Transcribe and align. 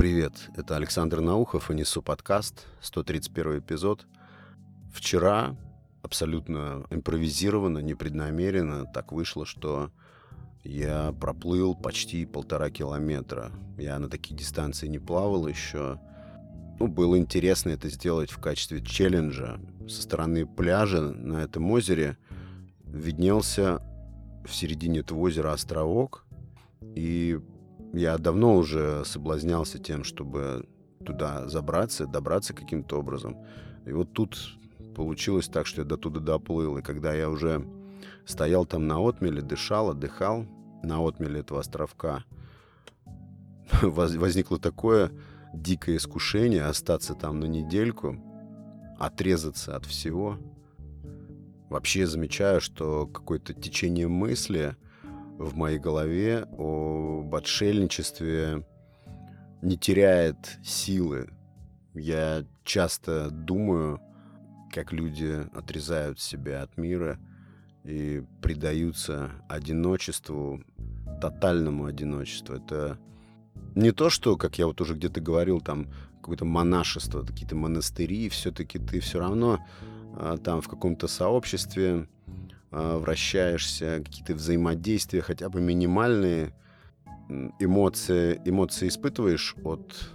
Привет, 0.00 0.48
это 0.56 0.76
Александр 0.76 1.20
Наухов 1.20 1.70
и 1.70 1.74
несу 1.74 2.00
подкаст, 2.00 2.66
131 2.80 3.58
эпизод. 3.58 4.06
Вчера 4.94 5.54
абсолютно 6.00 6.86
импровизированно, 6.88 7.80
непреднамеренно 7.80 8.86
так 8.86 9.12
вышло, 9.12 9.44
что 9.44 9.90
я 10.64 11.12
проплыл 11.20 11.74
почти 11.74 12.24
полтора 12.24 12.70
километра. 12.70 13.52
Я 13.76 13.98
на 13.98 14.08
такие 14.08 14.34
дистанции 14.34 14.86
не 14.86 14.98
плавал 14.98 15.46
еще. 15.46 16.00
Ну, 16.78 16.86
было 16.86 17.18
интересно 17.18 17.68
это 17.68 17.90
сделать 17.90 18.30
в 18.30 18.38
качестве 18.38 18.82
челленджа. 18.82 19.60
Со 19.86 20.00
стороны 20.00 20.46
пляжа 20.46 21.02
на 21.02 21.42
этом 21.42 21.70
озере 21.70 22.16
виднелся 22.86 23.82
в 24.46 24.54
середине 24.54 25.00
этого 25.00 25.18
озера 25.18 25.52
островок. 25.52 26.24
И 26.94 27.38
я 27.92 28.18
давно 28.18 28.56
уже 28.56 29.04
соблазнялся 29.04 29.78
тем, 29.78 30.04
чтобы 30.04 30.66
туда 31.04 31.48
забраться, 31.48 32.06
добраться 32.06 32.54
каким-то 32.54 32.98
образом. 32.98 33.36
И 33.86 33.92
вот 33.92 34.12
тут 34.12 34.38
получилось 34.94 35.48
так, 35.48 35.66
что 35.66 35.82
я 35.82 35.86
до 35.86 35.96
туда 35.96 36.20
доплыл. 36.20 36.78
И 36.78 36.82
когда 36.82 37.12
я 37.14 37.28
уже 37.28 37.66
стоял 38.24 38.64
там 38.64 38.86
на 38.86 38.98
отмеле, 38.98 39.42
дышал, 39.42 39.90
отдыхал 39.90 40.46
на 40.82 41.06
отмеле 41.06 41.40
этого 41.40 41.60
островка, 41.60 42.24
возникло 43.82 44.58
такое 44.58 45.10
дикое 45.52 45.96
искушение 45.96 46.64
остаться 46.64 47.14
там 47.14 47.40
на 47.40 47.46
недельку, 47.46 48.16
отрезаться 48.98 49.74
от 49.74 49.84
всего. 49.84 50.38
Вообще 51.68 52.06
замечаю, 52.06 52.60
что 52.60 53.06
какое-то 53.06 53.52
течение 53.52 54.06
мысли— 54.06 54.76
в 55.40 55.56
моей 55.56 55.78
голове 55.78 56.46
об 56.58 57.34
отшельничестве 57.34 58.62
не 59.62 59.78
теряет 59.78 60.58
силы. 60.62 61.30
Я 61.94 62.44
часто 62.62 63.30
думаю, 63.30 64.00
как 64.70 64.92
люди 64.92 65.46
отрезают 65.54 66.20
себя 66.20 66.62
от 66.62 66.76
мира 66.76 67.18
и 67.84 68.22
предаются 68.42 69.30
одиночеству, 69.48 70.62
тотальному 71.22 71.86
одиночеству. 71.86 72.56
Это 72.56 72.98
не 73.74 73.92
то, 73.92 74.10
что, 74.10 74.36
как 74.36 74.58
я 74.58 74.66
вот 74.66 74.80
уже 74.82 74.94
где-то 74.94 75.22
говорил, 75.22 75.62
там 75.62 75.88
какое-то 76.18 76.44
монашество, 76.44 77.22
какие-то 77.22 77.56
монастыри, 77.56 78.28
все-таки 78.28 78.78
ты 78.78 79.00
все 79.00 79.20
равно 79.20 79.58
а, 80.16 80.36
там 80.36 80.60
в 80.60 80.68
каком-то 80.68 81.08
сообществе 81.08 82.08
вращаешься, 82.70 84.02
какие-то 84.04 84.34
взаимодействия, 84.34 85.22
хотя 85.22 85.48
бы 85.48 85.60
минимальные 85.60 86.52
эмоции, 87.58 88.40
эмоции 88.44 88.88
испытываешь 88.88 89.56
от 89.64 90.10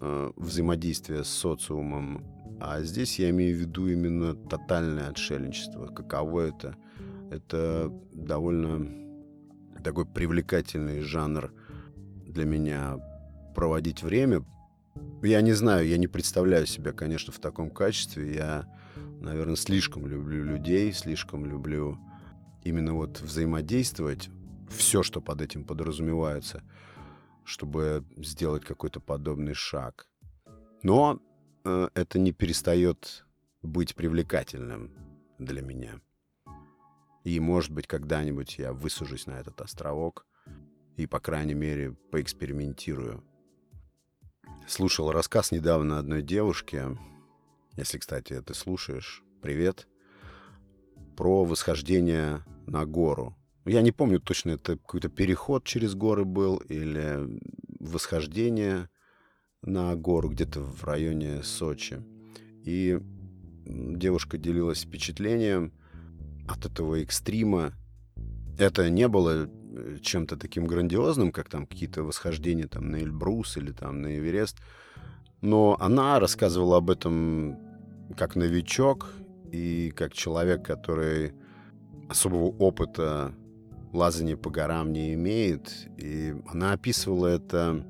э, 0.00 0.30
взаимодействия 0.36 1.24
с 1.24 1.28
социумом. 1.28 2.24
А 2.60 2.82
здесь 2.82 3.18
я 3.18 3.30
имею 3.30 3.56
в 3.56 3.60
виду 3.60 3.88
именно 3.88 4.34
тотальное 4.34 5.08
отшельничество. 5.08 5.86
Каково 5.86 6.48
это? 6.48 6.76
Это 7.30 7.92
довольно 8.12 8.88
такой 9.82 10.04
привлекательный 10.04 11.00
жанр 11.00 11.52
для 12.26 12.44
меня 12.44 12.98
проводить 13.54 14.02
время. 14.02 14.44
Я 15.22 15.40
не 15.40 15.52
знаю, 15.52 15.86
я 15.86 15.96
не 15.96 16.06
представляю 16.06 16.66
себя, 16.66 16.92
конечно, 16.92 17.32
в 17.32 17.38
таком 17.38 17.70
качестве. 17.70 18.34
Я 18.34 18.66
наверное, 19.20 19.56
слишком 19.56 20.06
люблю 20.06 20.44
людей, 20.44 20.92
слишком 20.92 21.46
люблю 21.46 21.98
именно 22.64 22.94
вот 22.94 23.20
взаимодействовать, 23.20 24.30
все, 24.70 25.02
что 25.02 25.20
под 25.20 25.42
этим 25.42 25.64
подразумевается, 25.64 26.62
чтобы 27.44 28.04
сделать 28.16 28.64
какой-то 28.64 29.00
подобный 29.00 29.54
шаг. 29.54 30.08
Но 30.82 31.20
э, 31.64 31.88
это 31.94 32.18
не 32.18 32.32
перестает 32.32 33.24
быть 33.62 33.94
привлекательным 33.94 34.90
для 35.38 35.62
меня. 35.62 36.00
И, 37.24 37.38
может 37.38 37.70
быть, 37.70 37.86
когда-нибудь 37.86 38.58
я 38.58 38.72
высажусь 38.72 39.26
на 39.26 39.32
этот 39.32 39.60
островок 39.60 40.26
и, 40.96 41.06
по 41.06 41.20
крайней 41.20 41.54
мере, 41.54 41.92
поэкспериментирую. 42.10 43.22
Слушал 44.66 45.12
рассказ 45.12 45.50
недавно 45.50 45.98
одной 45.98 46.22
девушки, 46.22 46.96
если, 47.80 47.96
кстати, 47.96 48.38
ты 48.42 48.52
слушаешь, 48.52 49.22
привет, 49.40 49.88
про 51.16 51.44
восхождение 51.44 52.44
на 52.66 52.84
гору. 52.84 53.34
Я 53.64 53.80
не 53.80 53.90
помню 53.90 54.20
точно, 54.20 54.50
это 54.50 54.76
какой-то 54.76 55.08
переход 55.08 55.64
через 55.64 55.94
горы 55.94 56.26
был 56.26 56.58
или 56.58 57.40
восхождение 57.78 58.90
на 59.62 59.94
гору 59.96 60.28
где-то 60.28 60.60
в 60.60 60.84
районе 60.84 61.42
Сочи. 61.42 62.02
И 62.64 63.00
девушка 63.64 64.36
делилась 64.36 64.82
впечатлением 64.82 65.72
от 66.46 66.66
этого 66.66 67.00
экстрима. 67.00 67.72
Это 68.58 68.90
не 68.90 69.08
было 69.08 69.48
э, 69.48 69.98
чем-то 70.02 70.36
таким 70.36 70.66
грандиозным, 70.66 71.32
как 71.32 71.48
там 71.48 71.66
какие-то 71.66 72.02
восхождения 72.02 72.66
там, 72.66 72.90
на 72.90 72.96
Эльбрус 72.96 73.56
или 73.56 73.72
там 73.72 74.02
на 74.02 74.18
Эверест. 74.18 74.58
Но 75.40 75.78
она 75.80 76.20
рассказывала 76.20 76.76
об 76.76 76.90
этом 76.90 77.69
как 78.16 78.36
новичок 78.36 79.12
и 79.50 79.92
как 79.96 80.12
человек, 80.12 80.64
который 80.64 81.32
особого 82.08 82.46
опыта 82.58 83.34
лазания 83.92 84.36
по 84.36 84.50
горам 84.50 84.92
не 84.92 85.14
имеет. 85.14 85.88
И 85.96 86.34
она 86.48 86.72
описывала 86.72 87.26
это 87.26 87.84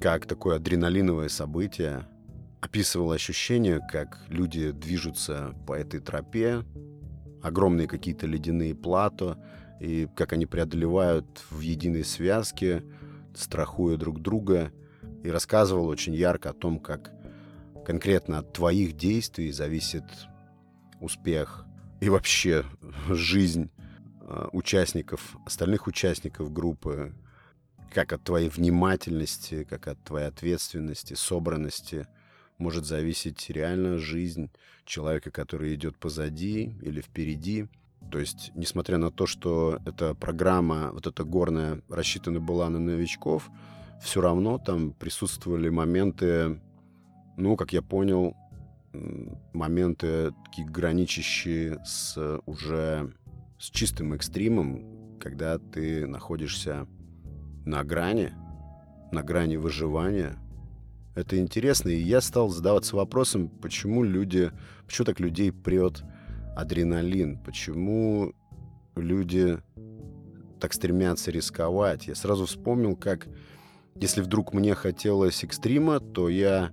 как 0.00 0.26
такое 0.26 0.56
адреналиновое 0.56 1.28
событие, 1.28 2.06
описывала 2.60 3.14
ощущение, 3.14 3.80
как 3.90 4.18
люди 4.28 4.72
движутся 4.72 5.54
по 5.66 5.74
этой 5.74 6.00
тропе, 6.00 6.64
огромные 7.42 7.86
какие-то 7.86 8.26
ледяные 8.26 8.74
плато, 8.74 9.36
и 9.80 10.08
как 10.14 10.32
они 10.32 10.46
преодолевают 10.46 11.44
в 11.50 11.60
единой 11.60 12.04
связке, 12.04 12.84
страхуя 13.34 13.96
друг 13.96 14.20
друга, 14.20 14.72
и 15.24 15.30
рассказывал 15.30 15.88
очень 15.88 16.14
ярко 16.14 16.50
о 16.50 16.52
том, 16.52 16.78
как 16.78 17.12
конкретно 17.84 18.38
от 18.38 18.52
твоих 18.52 18.96
действий 18.96 19.52
зависит 19.52 20.04
успех 21.00 21.66
и 22.00 22.08
вообще 22.08 22.64
жизнь 23.08 23.70
а, 24.20 24.48
участников, 24.52 25.36
остальных 25.44 25.86
участников 25.86 26.52
группы, 26.52 27.14
как 27.92 28.12
от 28.12 28.24
твоей 28.24 28.48
внимательности, 28.48 29.64
как 29.64 29.88
от 29.88 30.02
твоей 30.02 30.26
ответственности, 30.26 31.14
собранности 31.14 32.06
может 32.58 32.86
зависеть 32.86 33.50
реально 33.50 33.98
жизнь 33.98 34.50
человека, 34.84 35.30
который 35.30 35.74
идет 35.74 35.98
позади 35.98 36.74
или 36.80 37.00
впереди. 37.00 37.66
То 38.10 38.18
есть, 38.18 38.52
несмотря 38.54 38.98
на 38.98 39.10
то, 39.10 39.26
что 39.26 39.78
эта 39.84 40.14
программа, 40.14 40.90
вот 40.92 41.06
эта 41.06 41.24
горная, 41.24 41.82
рассчитана 41.88 42.40
была 42.40 42.68
на 42.68 42.78
новичков, 42.78 43.50
все 44.00 44.20
равно 44.20 44.58
там 44.58 44.92
присутствовали 44.92 45.68
моменты, 45.68 46.60
ну, 47.42 47.56
как 47.56 47.72
я 47.72 47.82
понял, 47.82 48.36
моменты 49.52 50.32
такие 50.44 50.66
граничащие 50.66 51.80
с 51.84 52.40
уже 52.46 53.12
с 53.58 53.70
чистым 53.70 54.14
экстримом, 54.14 55.18
когда 55.18 55.58
ты 55.58 56.06
находишься 56.06 56.86
на 57.64 57.82
грани, 57.84 58.32
на 59.10 59.22
грани 59.22 59.56
выживания. 59.56 60.38
Это 61.14 61.38
интересно, 61.38 61.88
и 61.90 62.00
я 62.00 62.20
стал 62.20 62.48
задаваться 62.48 62.96
вопросом, 62.96 63.48
почему 63.48 64.02
люди, 64.02 64.50
почему 64.86 65.04
так 65.04 65.20
людей 65.20 65.52
прет 65.52 66.04
адреналин, 66.56 67.38
почему 67.38 68.34
люди 68.94 69.58
так 70.60 70.72
стремятся 70.72 71.30
рисковать. 71.30 72.06
Я 72.06 72.14
сразу 72.14 72.46
вспомнил, 72.46 72.94
как 72.94 73.26
если 73.96 74.20
вдруг 74.20 74.54
мне 74.54 74.74
хотелось 74.74 75.44
экстрима, 75.44 75.98
то 75.98 76.28
я 76.28 76.72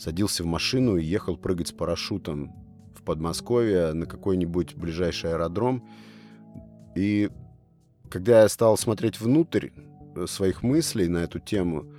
садился 0.00 0.42
в 0.42 0.46
машину 0.46 0.96
и 0.96 1.04
ехал 1.04 1.36
прыгать 1.36 1.68
с 1.68 1.72
парашютом 1.72 2.52
в 2.94 3.02
Подмосковье 3.02 3.92
на 3.92 4.06
какой-нибудь 4.06 4.74
ближайший 4.74 5.32
аэродром. 5.32 5.86
И 6.96 7.30
когда 8.08 8.42
я 8.42 8.48
стал 8.48 8.78
смотреть 8.78 9.20
внутрь 9.20 9.68
э, 10.16 10.26
своих 10.26 10.62
мыслей 10.62 11.08
на 11.08 11.18
эту 11.18 11.38
тему, 11.38 11.92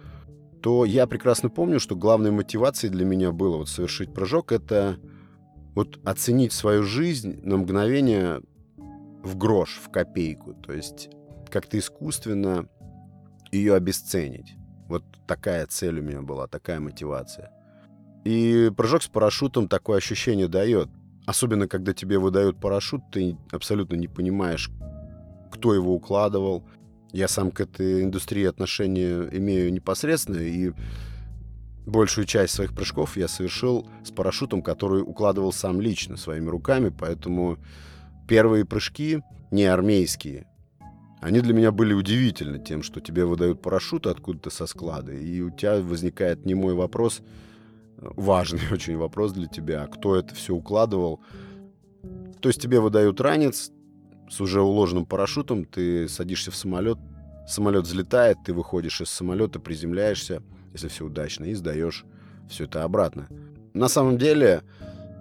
то 0.62 0.84
я 0.84 1.06
прекрасно 1.06 1.50
помню, 1.50 1.80
что 1.80 1.96
главной 1.96 2.32
мотивацией 2.32 2.92
для 2.92 3.06
меня 3.06 3.32
было 3.32 3.58
вот 3.58 3.70
совершить 3.70 4.14
прыжок— 4.14 4.52
это 4.54 4.98
вот 5.76 6.00
оценить 6.04 6.54
свою 6.54 6.84
жизнь 6.84 7.40
на 7.44 7.58
мгновение 7.58 8.42
в 9.24 9.38
грош, 9.38 9.80
в 9.84 9.90
копейку. 9.92 10.56
То 10.56 10.74
есть 10.74 11.10
как-то 11.50 11.78
искусственно 11.78 12.68
ее 13.52 13.76
обесценить. 13.76 14.56
Вот 14.88 15.04
такая 15.28 15.68
цель 15.68 16.00
у 16.00 16.04
меня 16.04 16.22
была, 16.22 16.48
такая 16.48 16.80
мотивация. 16.80 17.52
И 18.24 18.72
прыжок 18.76 19.04
с 19.04 19.08
парашютом 19.08 19.68
такое 19.68 19.98
ощущение 19.98 20.48
дает. 20.48 20.90
Особенно, 21.26 21.68
когда 21.68 21.94
тебе 21.94 22.20
выдают 22.20 22.60
парашют, 22.60 23.04
ты 23.12 23.38
абсолютно 23.52 23.96
не 23.96 24.08
понимаешь, 24.08 24.70
кто 25.52 25.74
его 25.74 25.96
укладывал. 25.96 26.64
Я 27.12 27.28
сам 27.28 27.52
к 27.52 27.62
этой 27.62 28.04
индустрии 28.04 28.46
отношения 28.46 29.28
имею 29.32 29.74
непосредственно, 29.74 30.38
и 30.38 30.72
большую 31.86 32.26
часть 32.26 32.54
своих 32.54 32.74
прыжков 32.74 33.18
я 33.18 33.28
совершил 33.28 33.88
с 34.04 34.12
парашютом, 34.12 34.62
который 34.62 35.02
укладывал 35.02 35.52
сам 35.52 35.82
лично 35.82 36.16
своими 36.16 36.50
руками, 36.50 36.90
поэтому 36.90 37.58
первые 38.28 38.66
прыжки 38.66 39.22
не 39.52 39.66
армейские. 39.66 40.48
Они 41.22 41.40
для 41.42 41.54
меня 41.54 41.72
были 41.72 41.94
удивительны 41.94 42.60
тем, 42.60 42.82
что 42.82 43.00
тебе 43.00 43.26
выдают 43.26 43.62
парашют 43.62 44.08
откуда-то 44.08 44.50
со 44.50 44.66
склада, 44.66 45.12
и 45.12 45.42
у 45.42 45.52
тебя 45.52 45.80
возникает 45.80 46.46
не 46.46 46.56
мой 46.56 46.74
вопрос, 46.74 47.22
важный 47.98 48.62
очень 48.72 48.98
вопрос 48.98 49.34
для 49.34 49.48
тебя, 49.48 49.88
кто 49.88 50.16
это 50.16 50.36
все 50.36 50.54
укладывал. 50.54 51.22
То 52.40 52.50
есть 52.50 52.62
тебе 52.62 52.80
выдают 52.80 53.22
ранец 53.22 53.72
с 54.30 54.42
уже 54.42 54.62
уложенным 54.62 55.06
парашютом, 55.06 55.66
ты 55.66 56.08
садишься 56.08 56.52
в 56.52 56.56
самолет, 56.56 56.98
самолет 57.48 57.86
взлетает, 57.86 58.38
ты 58.46 58.54
выходишь 58.54 59.02
из 59.02 59.10
самолета, 59.10 59.60
приземляешься, 59.60 60.42
если 60.74 60.88
все 60.88 61.06
удачно, 61.06 61.46
и 61.46 61.54
сдаешь 61.54 62.06
все 62.50 62.64
это 62.66 62.84
обратно. 62.84 63.28
На 63.74 63.88
самом 63.88 64.18
деле, 64.18 64.64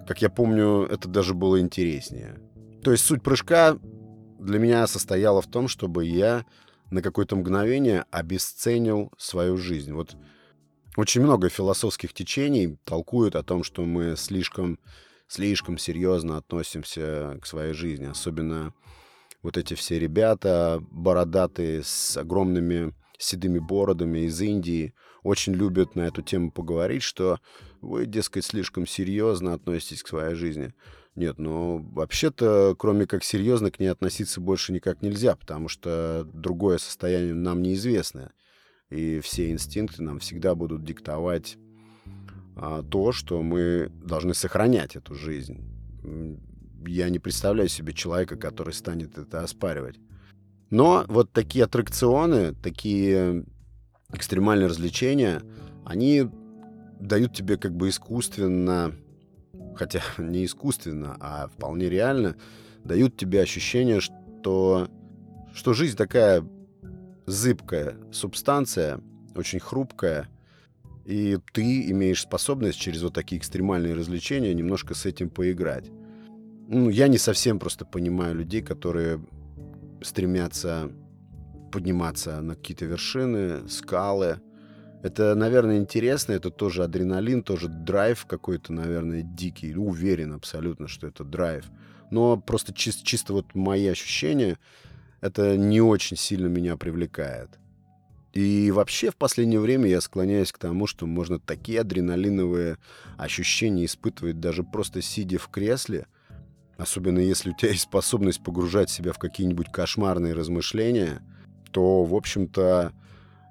как 0.07 0.23
я 0.23 0.31
помню, 0.31 0.83
это 0.85 1.09
даже 1.09 1.35
было 1.35 1.61
интереснее. 1.61 2.39
То 2.83 2.93
есть 2.93 3.05
суть 3.05 3.23
прыжка 3.23 3.79
для 4.39 4.59
меня 4.59 4.87
состояла 4.87 5.43
в 5.43 5.47
том, 5.47 5.69
чтобы 5.69 6.05
я 6.05 6.47
на 6.91 7.03
какое-то 7.03 7.37
мгновение 7.37 8.05
обесценил 8.11 9.13
свою 9.19 9.57
жизнь. 9.57 9.93
Вот 9.93 10.17
очень 10.97 11.23
много 11.23 11.49
философских 11.49 12.13
течений 12.13 12.79
толкуют 12.85 13.37
о 13.37 13.43
том, 13.43 13.63
что 13.63 13.85
мы 13.85 14.17
слишком, 14.17 14.79
слишком 15.29 15.79
серьезно 15.79 16.37
относимся 16.37 17.39
к 17.41 17.47
своей 17.47 17.73
жизни. 17.73 18.07
Особенно 18.07 18.75
вот 19.43 19.57
эти 19.57 19.75
все 19.75 19.99
ребята 19.99 20.83
бородатые 20.91 21.83
с 21.83 22.17
огромными 22.17 22.95
седыми 23.19 23.59
бородами 23.59 24.21
из 24.21 24.41
Индии 24.41 24.95
очень 25.23 25.53
любят 25.53 25.95
на 25.95 26.03
эту 26.03 26.23
тему 26.23 26.51
поговорить, 26.51 27.03
что 27.03 27.39
вы, 27.81 28.07
дескать, 28.07 28.45
слишком 28.45 28.87
серьезно 28.87 29.55
относитесь 29.55 30.03
к 30.03 30.09
своей 30.09 30.35
жизни. 30.35 30.73
Нет, 31.15 31.39
ну, 31.39 31.87
вообще-то, 31.93 32.75
кроме 32.79 33.07
как 33.07 33.25
серьезно 33.25 33.71
к 33.71 33.79
ней 33.79 33.89
относиться 33.89 34.41
больше 34.41 34.73
никак 34.73 35.03
нельзя, 35.03 35.37
потому 35.37 35.69
что 35.69 36.27
другое 36.33 36.79
состояние 36.79 37.35
нам 37.35 37.63
неизвестное. 37.63 38.33
И 38.91 39.21
все 39.21 39.51
инстинкты 39.51 40.03
нам 40.03 40.19
всегда 40.19 40.55
будут 40.55 40.85
диктовать 40.85 41.57
а, 42.57 42.83
то, 42.83 43.13
что 43.13 43.43
мы 43.43 43.91
должны 44.03 44.35
сохранять 44.35 44.97
эту 44.97 45.15
жизнь. 45.15 45.61
Я 46.87 47.09
не 47.09 47.19
представляю 47.19 47.69
себе 47.69 47.93
человека, 47.93 48.37
который 48.37 48.73
станет 48.73 49.19
это 49.19 49.43
оспаривать. 49.43 49.97
Но 50.71 51.05
вот 51.09 51.33
такие 51.33 51.65
аттракционы, 51.65 52.55
такие 52.55 53.45
экстремальные 54.13 54.69
развлечения, 54.69 55.43
они 55.85 56.29
дают 57.01 57.35
тебе 57.35 57.57
как 57.57 57.75
бы 57.75 57.89
искусственно 57.89 58.95
хотя 59.75 60.01
не 60.19 60.45
искусственно, 60.45 61.17
а 61.21 61.49
вполне 61.49 61.89
реально, 61.89 62.37
дают 62.85 63.17
тебе 63.17 63.41
ощущение, 63.41 64.01
что, 64.01 64.89
что 65.55 65.73
жизнь 65.73 65.97
такая 65.97 66.45
зыбкая 67.31 67.97
субстанция, 68.13 69.01
очень 69.35 69.61
хрупкая, 69.61 70.29
и 71.05 71.39
ты 71.53 71.91
имеешь 71.91 72.23
способность 72.23 72.79
через 72.79 73.03
вот 73.03 73.15
такие 73.15 73.39
экстремальные 73.39 73.95
развлечения 73.95 74.53
немножко 74.53 74.95
с 74.95 75.07
этим 75.07 75.31
поиграть. 75.31 75.91
Ну, 76.69 76.89
я 76.89 77.09
не 77.09 77.19
совсем 77.19 77.59
просто 77.59 77.85
понимаю 77.85 78.35
людей, 78.37 78.63
которые 78.63 79.25
стремятся 80.03 80.91
подниматься 81.73 82.41
на 82.41 82.55
какие-то 82.55 82.85
вершины, 82.85 83.69
скалы, 83.69 84.41
это, 85.03 85.35
наверное, 85.35 85.79
интересно, 85.79 86.33
это 86.33 86.51
тоже 86.51 86.85
адреналин, 86.85 87.43
тоже 87.43 87.69
драйв 87.69 88.27
какой-то, 88.27 88.73
наверное, 88.73 89.23
дикий. 89.23 89.75
Уверен 89.75 90.35
абсолютно, 90.35 90.89
что 90.89 91.07
это 91.07 91.25
драйв. 91.25 91.65
Но 92.11 92.37
просто 92.37 92.75
чисто, 92.75 93.05
чисто 93.05 93.33
вот 93.33 93.55
мои 93.55 93.87
ощущения, 93.87 94.59
это 95.21 95.57
не 95.57 95.81
очень 95.81 96.17
сильно 96.17 96.47
меня 96.47 96.77
привлекает. 96.77 97.51
И 98.33 98.71
вообще 98.71 99.11
в 99.11 99.17
последнее 99.17 99.59
время 99.59 99.89
я 99.89 100.01
склоняюсь 100.01 100.53
к 100.53 100.59
тому, 100.59 100.87
что 100.87 101.07
можно 101.07 101.41
такие 101.41 101.81
адреналиновые 101.81 102.79
ощущения 103.19 103.85
испытывать 103.85 104.39
даже 104.39 104.63
просто 104.63 105.03
сидя 105.03 105.39
в 105.39 105.49
кресле, 105.49 106.07
особенно 106.77 107.19
если 107.19 107.51
у 107.51 107.55
тебя 107.55 107.73
есть 107.73 107.83
способность 107.83 108.43
погружать 108.43 108.89
себя 108.89 109.13
в 109.13 109.19
какие-нибудь 109.19 109.73
кошмарные 109.73 110.33
размышления, 110.33 111.23
то, 111.73 112.05
в 112.05 112.15
общем-то, 112.15 112.93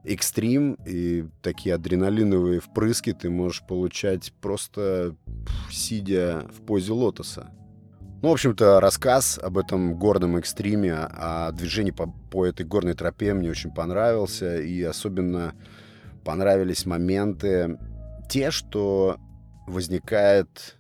экстрим 0.06 0.78
и 0.86 1.26
такие 1.42 1.76
адреналиновые 1.76 2.62
впрыски 2.62 3.12
ты 3.12 3.30
можешь 3.30 3.64
получать 3.68 4.34
просто 4.42 5.16
сидя 5.70 6.48
в 6.58 6.66
позе 6.66 6.94
лотоса. 6.94 7.52
Ну, 8.22 8.28
в 8.30 8.34
общем-то, 8.34 8.82
рассказ 8.82 9.40
об 9.42 9.58
этом 9.58 9.98
горном 9.98 10.36
экстриме, 10.36 10.94
о 10.94 11.54
движении 11.54 11.92
по, 11.92 12.08
по 12.30 12.46
этой 12.46 12.66
горной 12.66 12.94
тропе 12.94 13.34
мне 13.34 13.50
очень 13.50 13.72
понравился. 13.72 14.60
И 14.60 14.84
особенно 14.84 15.54
понравились 16.26 16.86
моменты 16.86 17.80
те, 18.28 18.52
что 18.52 19.16
возникает 19.68 20.76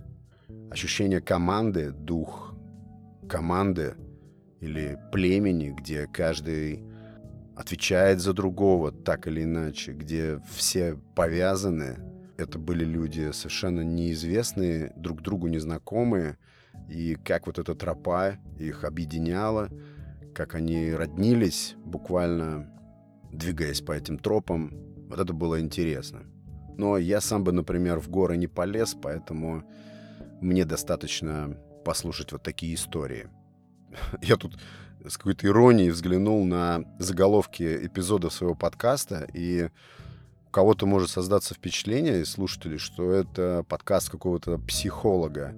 ощущение 0.69 1.21
команды, 1.21 1.91
дух 1.91 2.55
команды 3.29 3.95
или 4.59 4.99
племени, 5.13 5.69
где 5.69 6.07
каждый 6.07 6.83
отвечает 7.55 8.19
за 8.19 8.33
другого 8.33 8.91
так 8.91 9.27
или 9.27 9.43
иначе, 9.43 9.93
где 9.93 10.41
все 10.53 10.97
повязаны. 11.15 11.99
Это 12.35 12.59
были 12.59 12.83
люди 12.83 13.31
совершенно 13.31 13.79
неизвестные, 13.79 14.91
друг 14.97 15.21
другу 15.21 15.47
незнакомые. 15.47 16.37
И 16.87 17.15
как 17.15 17.47
вот 17.47 17.59
эта 17.59 17.75
тропа 17.75 18.37
их 18.57 18.83
объединяла, 18.83 19.69
как 20.33 20.55
они 20.55 20.93
роднились, 20.93 21.75
буквально 21.83 22.71
двигаясь 23.31 23.81
по 23.81 23.91
этим 23.91 24.17
тропам. 24.17 24.71
Вот 25.09 25.19
это 25.19 25.33
было 25.33 25.59
интересно. 25.59 26.21
Но 26.77 26.97
я 26.97 27.21
сам 27.21 27.43
бы, 27.43 27.51
например, 27.51 27.99
в 27.99 28.09
горы 28.09 28.37
не 28.37 28.47
полез, 28.47 28.95
поэтому 28.99 29.63
мне 30.41 30.65
достаточно 30.65 31.57
послушать 31.83 32.31
вот 32.31 32.43
такие 32.43 32.75
истории. 32.75 33.27
Я 34.21 34.37
тут 34.37 34.59
с 35.05 35.17
какой-то 35.17 35.47
иронией 35.47 35.89
взглянул 35.91 36.45
на 36.45 36.83
заголовки 36.99 37.85
эпизода 37.85 38.29
своего 38.29 38.55
подкаста, 38.55 39.27
и 39.33 39.69
у 40.47 40.51
кого-то 40.51 40.85
может 40.85 41.09
создаться 41.09 41.53
впечатление 41.53 42.21
из 42.21 42.31
слушателей, 42.31 42.77
что 42.77 43.11
это 43.11 43.63
подкаст 43.67 44.09
какого-то 44.09 44.57
психолога. 44.57 45.55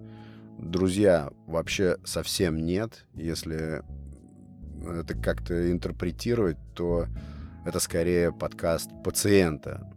Друзья, 0.61 1.31
вообще 1.47 1.97
совсем 2.05 2.65
нет. 2.65 3.05
Если 3.15 3.81
это 4.85 5.15
как-то 5.15 5.71
интерпретировать, 5.71 6.57
то 6.75 7.07
это 7.65 7.79
скорее 7.79 8.31
подкаст 8.31 8.91
пациента. 9.03 9.91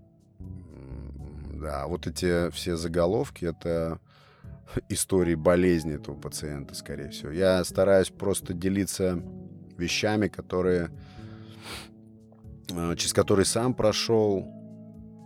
Да, 1.52 1.86
вот 1.86 2.06
эти 2.06 2.50
все 2.50 2.76
заголовки— 2.76 3.44
это 3.46 4.00
истории 4.88 5.34
болезни 5.34 5.94
этого 5.94 6.16
пациента, 6.16 6.74
скорее 6.74 7.10
всего. 7.10 7.30
Я 7.30 7.62
стараюсь 7.62 8.08
просто 8.08 8.54
делиться 8.54 9.22
вещами, 9.76 10.28
которые, 10.28 10.90
э, 12.70 12.96
через 12.96 13.12
которые 13.12 13.44
сам 13.44 13.74
прошел, 13.74 14.48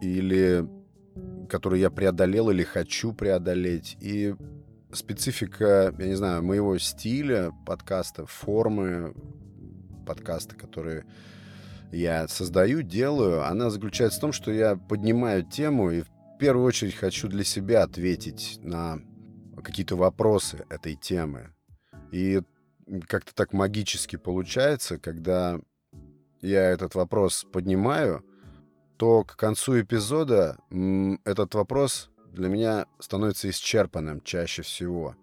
или 0.02 0.68
которые 1.48 1.82
я 1.82 1.90
преодолел 1.90 2.50
или 2.50 2.64
хочу 2.64 3.12
преодолеть. 3.12 3.96
И 4.00 4.34
специфика, 4.92 5.94
я 5.98 6.06
не 6.06 6.14
знаю, 6.14 6.42
моего 6.42 6.78
стиля 6.78 7.52
подкаста, 7.66 8.26
формы 8.26 9.14
подкаста, 10.06 10.56
которые 10.56 11.04
я 11.92 12.28
создаю, 12.28 12.82
делаю, 12.82 13.46
она 13.46 13.70
заключается 13.70 14.18
в 14.18 14.22
том, 14.22 14.32
что 14.32 14.50
я 14.52 14.76
поднимаю 14.76 15.44
тему 15.44 15.90
и 15.90 16.02
в 16.02 16.38
первую 16.38 16.66
очередь 16.66 16.94
хочу 16.94 17.28
для 17.28 17.44
себя 17.44 17.82
ответить 17.82 18.60
на 18.62 19.00
какие-то 19.62 19.96
вопросы 19.96 20.64
этой 20.68 20.94
темы. 20.94 21.52
И 22.12 22.42
как-то 23.06 23.34
так 23.34 23.52
магически 23.52 24.16
получается, 24.16 24.98
когда 24.98 25.58
я 26.40 26.62
этот 26.70 26.94
вопрос 26.94 27.44
поднимаю, 27.52 28.24
то 28.96 29.24
к 29.24 29.36
концу 29.36 29.80
эпизода 29.80 30.58
этот 31.24 31.54
вопрос 31.54 32.10
для 32.32 32.48
меня 32.48 32.86
становится 32.98 33.48
исчерпанным 33.50 34.20
чаще 34.20 34.62
всего. 34.62 35.16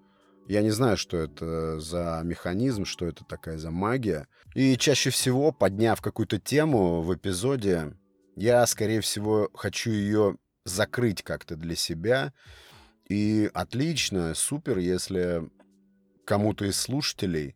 Я 0.47 0.61
не 0.61 0.69
знаю, 0.69 0.97
что 0.97 1.17
это 1.17 1.79
за 1.79 2.21
механизм, 2.23 2.85
что 2.85 3.07
это 3.07 3.23
такая 3.25 3.57
за 3.57 3.71
магия. 3.71 4.27
И 4.53 4.77
чаще 4.77 5.09
всего, 5.09 5.51
подняв 5.51 6.01
какую-то 6.01 6.39
тему 6.39 7.01
в 7.01 7.13
эпизоде, 7.15 7.93
я, 8.35 8.65
скорее 8.67 9.01
всего, 9.01 9.49
хочу 9.53 9.91
ее 9.91 10.37
закрыть 10.65 11.23
как-то 11.23 11.55
для 11.55 11.75
себя 11.75 12.33
и 13.07 13.49
отлично, 13.53 14.33
супер, 14.33 14.79
если 14.79 15.49
кому-то 16.25 16.65
из 16.65 16.77
слушателей 16.77 17.55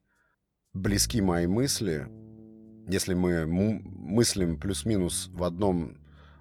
близки 0.73 1.21
мои 1.21 1.47
мысли, 1.47 2.07
если 2.87 3.13
мы 3.15 3.45
мыслим 3.47 4.59
плюс-минус 4.59 5.29
в 5.31 5.43
одном 5.43 5.97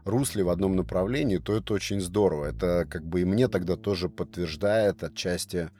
русле, 0.09 0.43
в 0.43 0.49
одном 0.49 0.77
направлении, 0.77 1.38
то 1.38 1.57
это 1.57 1.75
очень 1.75 2.00
здорово. 2.00 2.47
Это 2.47 2.87
как 2.88 3.07
бы 3.07 3.21
и 3.21 3.25
мне 3.25 3.49
тогда 3.49 3.77
тоже 3.77 4.09
подтверждает 4.09 5.03
отчасти 5.03 5.71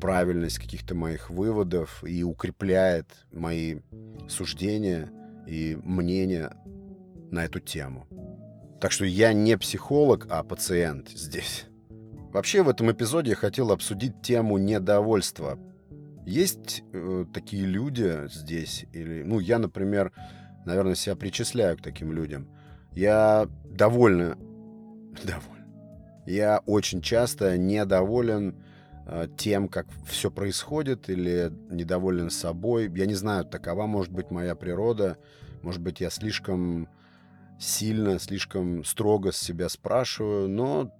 правильность 0.00 0.58
каких-то 0.58 0.94
моих 0.94 1.30
выводов 1.30 2.02
и 2.04 2.24
укрепляет 2.24 3.06
мои 3.32 3.80
суждения 4.28 5.10
и 5.46 5.78
мнения 5.82 6.56
на 7.30 7.44
эту 7.44 7.60
тему. 7.60 8.06
Так 8.80 8.90
что 8.90 9.04
я 9.04 9.32
не 9.32 9.56
психолог, 9.56 10.26
а 10.28 10.42
пациент 10.42 11.08
здесь. 11.10 11.66
Вообще 12.32 12.62
в 12.62 12.68
этом 12.68 12.90
эпизоде 12.90 13.30
я 13.30 13.36
хотел 13.36 13.70
обсудить 13.70 14.22
тему 14.22 14.58
недовольства. 14.58 15.58
Есть 16.26 16.82
э, 16.92 17.26
такие 17.32 17.64
люди 17.64 18.28
здесь, 18.28 18.86
или, 18.92 19.22
ну, 19.22 19.38
я, 19.38 19.58
например, 19.58 20.12
наверное, 20.64 20.94
себя 20.94 21.14
причисляю 21.14 21.76
к 21.76 21.82
таким 21.82 22.12
людям. 22.12 22.48
Я 22.94 23.48
довольно, 23.64 24.36
доволен. 25.24 25.52
Я 26.26 26.62
очень 26.66 27.00
часто 27.00 27.56
недоволен 27.58 28.54
э, 29.06 29.28
тем, 29.36 29.68
как 29.68 29.86
все 30.06 30.30
происходит, 30.30 31.08
или 31.08 31.52
недоволен 31.70 32.30
собой. 32.30 32.90
Я 32.94 33.06
не 33.06 33.14
знаю, 33.14 33.44
такова 33.44 33.86
может 33.86 34.12
быть 34.12 34.30
моя 34.30 34.54
природа. 34.54 35.18
Может 35.62 35.80
быть, 35.80 36.00
я 36.00 36.10
слишком 36.10 36.88
сильно, 37.58 38.18
слишком 38.18 38.84
строго 38.84 39.32
с 39.32 39.38
себя 39.38 39.68
спрашиваю, 39.68 40.48
но 40.48 40.92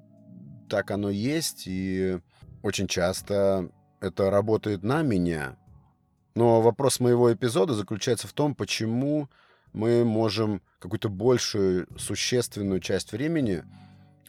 так 0.68 0.90
оно 0.90 1.10
есть, 1.10 1.64
и 1.66 2.18
очень 2.62 2.86
часто 2.86 3.70
это 4.00 4.30
работает 4.30 4.82
на 4.82 5.02
меня. 5.02 5.56
Но 6.34 6.62
вопрос 6.62 7.00
моего 7.00 7.32
эпизода 7.32 7.74
заключается 7.74 8.26
в 8.26 8.32
том, 8.32 8.54
почему 8.54 9.28
мы 9.72 10.04
можем 10.04 10.62
какую-то 10.78 11.08
большую, 11.08 11.86
существенную 11.96 12.80
часть 12.80 13.12
времени 13.12 13.64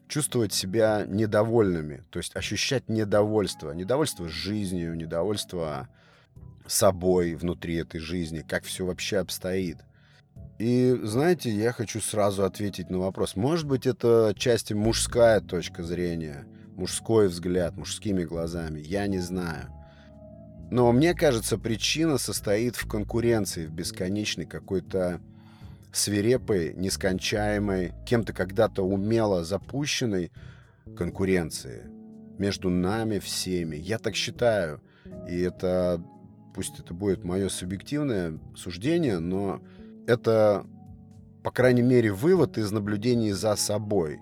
чувствовать 0.07 0.53
себя 0.53 1.05
недовольными, 1.07 2.03
то 2.09 2.19
есть 2.19 2.35
ощущать 2.35 2.88
недовольство. 2.89 3.71
Недовольство 3.71 4.29
жизнью, 4.29 4.95
недовольство 4.95 5.89
собой 6.67 7.33
внутри 7.35 7.75
этой 7.75 8.00
жизни, 8.00 8.45
как 8.47 8.63
все 8.63 8.85
вообще 8.85 9.17
обстоит. 9.17 9.77
И, 10.59 10.97
знаете, 11.03 11.50
я 11.50 11.71
хочу 11.71 12.00
сразу 12.00 12.45
ответить 12.45 12.89
на 12.89 13.00
вопрос. 13.00 13.35
Может 13.35 13.65
быть, 13.65 13.88
это 13.88 14.33
части 14.38 14.73
мужская 14.73 15.41
точка 15.41 15.83
зрения, 15.83 16.45
мужской 16.75 17.27
взгляд, 17.27 17.75
мужскими 17.75 18.23
глазами. 18.23 18.79
Я 18.79 19.07
не 19.07 19.19
знаю. 19.19 19.69
Но 20.69 20.91
мне 20.91 21.13
кажется, 21.13 21.57
причина 21.57 22.17
состоит 22.17 22.75
в 22.75 22.88
конкуренции, 22.88 23.65
в 23.65 23.71
бесконечной 23.71 24.45
какой-то 24.45 25.21
свирепой, 25.93 26.73
нескончаемой, 26.75 27.93
кем-то 28.05 28.33
когда-то 28.33 28.83
умело 28.83 29.43
запущенной 29.43 30.31
конкуренции 30.97 31.83
между 32.38 32.69
нами 32.69 33.19
всеми. 33.19 33.75
Я 33.75 34.00
так 34.00 34.15
считаю. 34.15 34.81
И 35.29 35.39
это, 35.39 36.03
пусть 36.55 36.79
это 36.79 36.93
будет 36.93 37.23
мое 37.23 37.50
субъективное 37.50 38.39
суждение, 38.55 39.19
но 39.19 39.62
это, 40.07 40.65
по 41.43 41.51
крайней 41.51 41.83
мере, 41.83 42.12
вывод 42.12 42.57
из 42.57 42.71
наблюдений 42.71 43.31
за 43.31 43.55
собой. 43.55 44.19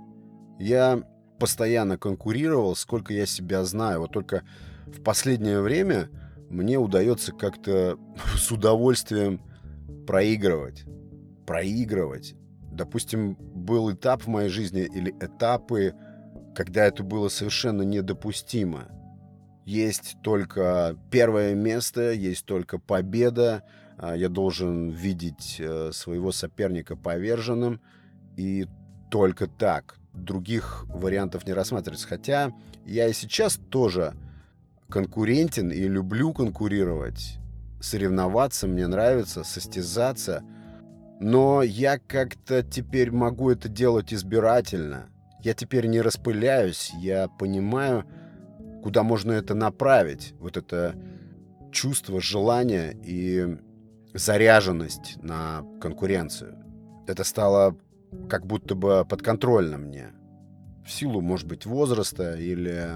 Я 0.59 1.03
постоянно 1.39 1.97
конкурировал, 1.97 2.75
сколько 2.75 3.13
я 3.13 3.25
себя 3.25 3.63
знаю. 3.63 4.01
Вот 4.01 4.11
только 4.11 4.43
в 4.85 5.01
последнее 5.01 5.61
время 5.61 6.09
мне 6.49 6.77
удается 6.77 7.31
как-то 7.31 7.97
с 8.35 8.51
удовольствием 8.51 9.41
проигрывать. 10.05 10.83
Проигрывать. 11.45 12.35
Допустим, 12.71 13.35
был 13.35 13.91
этап 13.91 14.23
в 14.23 14.27
моей 14.27 14.49
жизни 14.49 14.81
или 14.81 15.13
этапы, 15.19 15.93
когда 16.55 16.85
это 16.85 17.03
было 17.03 17.27
совершенно 17.29 17.81
недопустимо. 17.81 18.87
Есть 19.65 20.17
только 20.23 20.97
первое 21.11 21.53
место, 21.53 22.11
есть 22.11 22.45
только 22.45 22.79
победа, 22.79 23.63
а, 23.97 24.15
я 24.15 24.29
должен 24.29 24.89
видеть 24.89 25.57
э, 25.59 25.91
своего 25.93 26.31
соперника 26.31 26.95
поверженным, 26.95 27.79
и 28.35 28.65
только 29.11 29.47
так. 29.47 29.97
Других 30.13 30.85
вариантов 30.87 31.45
не 31.45 31.53
рассматривается. 31.53 32.07
Хотя 32.07 32.51
я 32.85 33.07
и 33.07 33.13
сейчас 33.13 33.59
тоже 33.69 34.15
конкурентен 34.89 35.71
и 35.71 35.87
люблю 35.87 36.33
конкурировать, 36.33 37.37
соревноваться, 37.79 38.67
мне 38.67 38.87
нравится, 38.87 39.43
состязаться. 39.43 40.43
Но 41.21 41.61
я 41.61 41.99
как-то 41.99 42.63
теперь 42.63 43.11
могу 43.11 43.51
это 43.51 43.69
делать 43.69 44.11
избирательно. 44.11 45.09
Я 45.43 45.53
теперь 45.53 45.85
не 45.85 46.01
распыляюсь, 46.01 46.91
я 46.97 47.27
понимаю, 47.27 48.05
куда 48.81 49.03
можно 49.03 49.31
это 49.33 49.53
направить. 49.53 50.33
Вот 50.39 50.57
это 50.57 50.95
чувство, 51.71 52.19
желание 52.19 52.97
и 53.03 53.55
заряженность 54.15 55.21
на 55.21 55.63
конкуренцию. 55.79 56.57
Это 57.05 57.23
стало 57.23 57.77
как 58.27 58.47
будто 58.47 58.73
бы 58.73 59.05
подконтрольно 59.07 59.77
мне. 59.77 60.13
В 60.83 60.89
силу, 60.89 61.21
может 61.21 61.47
быть, 61.47 61.67
возраста 61.67 62.33
или 62.33 62.93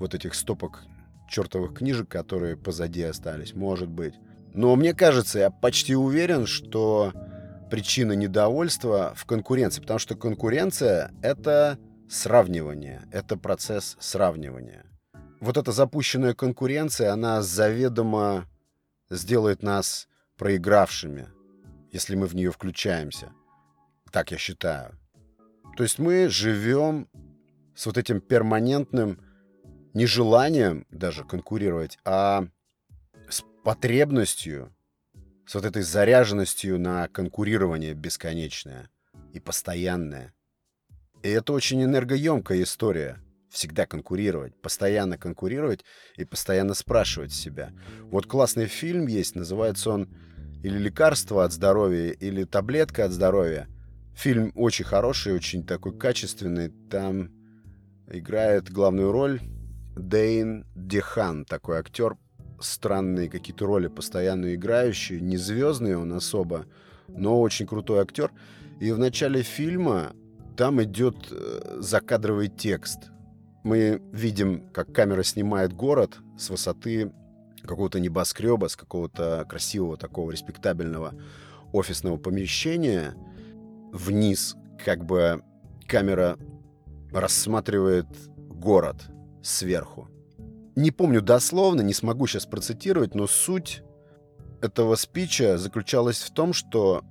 вот 0.00 0.16
этих 0.16 0.34
стопок 0.34 0.82
чертовых 1.30 1.74
книжек, 1.74 2.08
которые 2.08 2.56
позади 2.56 3.04
остались, 3.04 3.54
может 3.54 3.88
быть. 3.88 4.14
Но 4.52 4.74
мне 4.74 4.94
кажется, 4.94 5.38
я 5.38 5.50
почти 5.50 5.94
уверен, 5.94 6.46
что 6.46 7.12
причина 7.70 8.12
недовольства 8.12 9.12
в 9.16 9.24
конкуренции, 9.24 9.80
потому 9.80 9.98
что 9.98 10.14
конкуренция— 10.16 11.12
это 11.22 11.78
сравнивание, 12.08 13.08
это 13.12 13.36
процесс 13.36 13.96
сравнивания. 14.00 14.86
Вот 15.40 15.56
эта 15.56 15.72
запущенная 15.72 16.34
конкуренция, 16.34 17.12
она 17.12 17.42
заведомо 17.42 18.46
сделает 19.10 19.62
нас 19.62 20.08
проигравшими, 20.36 21.28
если 21.92 22.14
мы 22.14 22.26
в 22.26 22.34
нее 22.34 22.50
включаемся. 22.50 23.32
Так 24.10 24.30
я 24.30 24.38
считаю. 24.38 24.98
То 25.76 25.82
есть 25.82 25.98
мы 25.98 26.28
живем 26.28 27.08
с 27.74 27.86
вот 27.86 27.98
этим 27.98 28.20
перманентным 28.20 29.20
нежеланием 29.92 30.86
даже 30.90 31.24
конкурировать, 31.24 31.98
а 32.04 32.46
с 33.28 33.42
потребностью, 33.64 34.74
с 35.46 35.54
вот 35.54 35.64
этой 35.64 35.82
заряженностью 35.82 36.78
на 36.78 37.08
конкурирование 37.08 37.94
бесконечное 37.94 38.90
и 39.32 39.40
постоянное. 39.40 40.34
И 41.22 41.28
это 41.28 41.52
очень 41.52 41.82
энергоемкая 41.82 42.62
история 42.62 43.20
всегда 43.48 43.86
конкурировать, 43.86 44.54
постоянно 44.60 45.16
конкурировать 45.16 45.84
и 46.16 46.24
постоянно 46.24 46.74
спрашивать 46.74 47.32
себя. 47.32 47.72
Вот 48.02 48.26
классный 48.26 48.66
фильм 48.66 49.06
есть, 49.06 49.34
называется 49.34 49.90
он 49.90 50.14
или 50.62 50.78
«Лекарство 50.78 51.44
от 51.44 51.52
здоровья», 51.52 52.10
или 52.10 52.44
«Таблетка 52.44 53.04
от 53.04 53.12
здоровья». 53.12 53.68
Фильм 54.14 54.52
очень 54.54 54.84
хороший, 54.84 55.34
очень 55.34 55.64
такой 55.64 55.96
качественный. 55.96 56.70
Там 56.90 57.30
играет 58.08 58.70
главную 58.70 59.12
роль 59.12 59.40
Дейн 59.96 60.66
Дехан, 60.74 61.44
такой 61.44 61.78
актер, 61.78 62.16
странные 62.60 63.28
какие-то 63.28 63.66
роли 63.66 63.88
постоянно 63.88 64.54
играющий, 64.54 65.20
не 65.20 65.36
звездный 65.36 65.96
он 65.96 66.12
особо, 66.12 66.66
но 67.08 67.40
очень 67.40 67.66
крутой 67.66 68.00
актер. 68.00 68.30
И 68.80 68.92
в 68.92 68.98
начале 68.98 69.42
фильма 69.42 70.12
там 70.56 70.82
идет 70.82 71.16
э, 71.30 71.78
закадровый 71.80 72.48
текст 72.48 73.10
мы 73.66 74.00
видим, 74.12 74.68
как 74.72 74.92
камера 74.92 75.24
снимает 75.24 75.72
город 75.72 76.18
с 76.38 76.50
высоты 76.50 77.10
какого-то 77.64 77.98
небоскреба, 77.98 78.68
с 78.68 78.76
какого-то 78.76 79.44
красивого 79.48 79.96
такого 79.96 80.30
респектабельного 80.30 81.14
офисного 81.72 82.16
помещения. 82.16 83.16
Вниз 83.92 84.54
как 84.84 85.04
бы 85.04 85.42
камера 85.88 86.38
рассматривает 87.10 88.06
город 88.38 89.08
сверху. 89.42 90.08
Не 90.76 90.90
помню 90.90 91.20
дословно, 91.20 91.80
не 91.80 91.94
смогу 91.94 92.26
сейчас 92.26 92.46
процитировать, 92.46 93.14
но 93.14 93.26
суть 93.26 93.82
этого 94.60 94.94
спича 94.94 95.58
заключалась 95.58 96.22
в 96.22 96.32
том, 96.32 96.52
что 96.52 97.02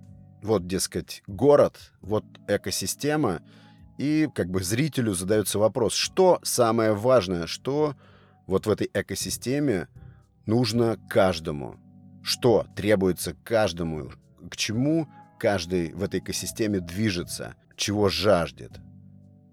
вот, 0.41 0.67
дескать, 0.67 1.23
город, 1.27 1.91
вот 2.01 2.23
экосистема— 2.47 3.41
и 3.97 4.27
как 4.33 4.49
бы 4.49 4.61
зрителю 4.61 5.13
задается 5.13 5.59
вопрос, 5.59 5.93
что 5.93 6.39
самое 6.43 6.93
важное, 6.93 7.47
что 7.47 7.95
вот 8.45 8.65
в 8.65 8.69
этой 8.69 8.89
экосистеме 8.93 9.87
нужно 10.45 10.99
каждому, 11.09 11.77
что 12.21 12.67
требуется 12.75 13.35
каждому, 13.43 14.11
к 14.49 14.57
чему 14.57 15.07
каждый 15.39 15.93
в 15.93 16.03
этой 16.03 16.19
экосистеме 16.19 16.79
движется, 16.79 17.55
чего 17.75 18.09
жаждет. 18.09 18.79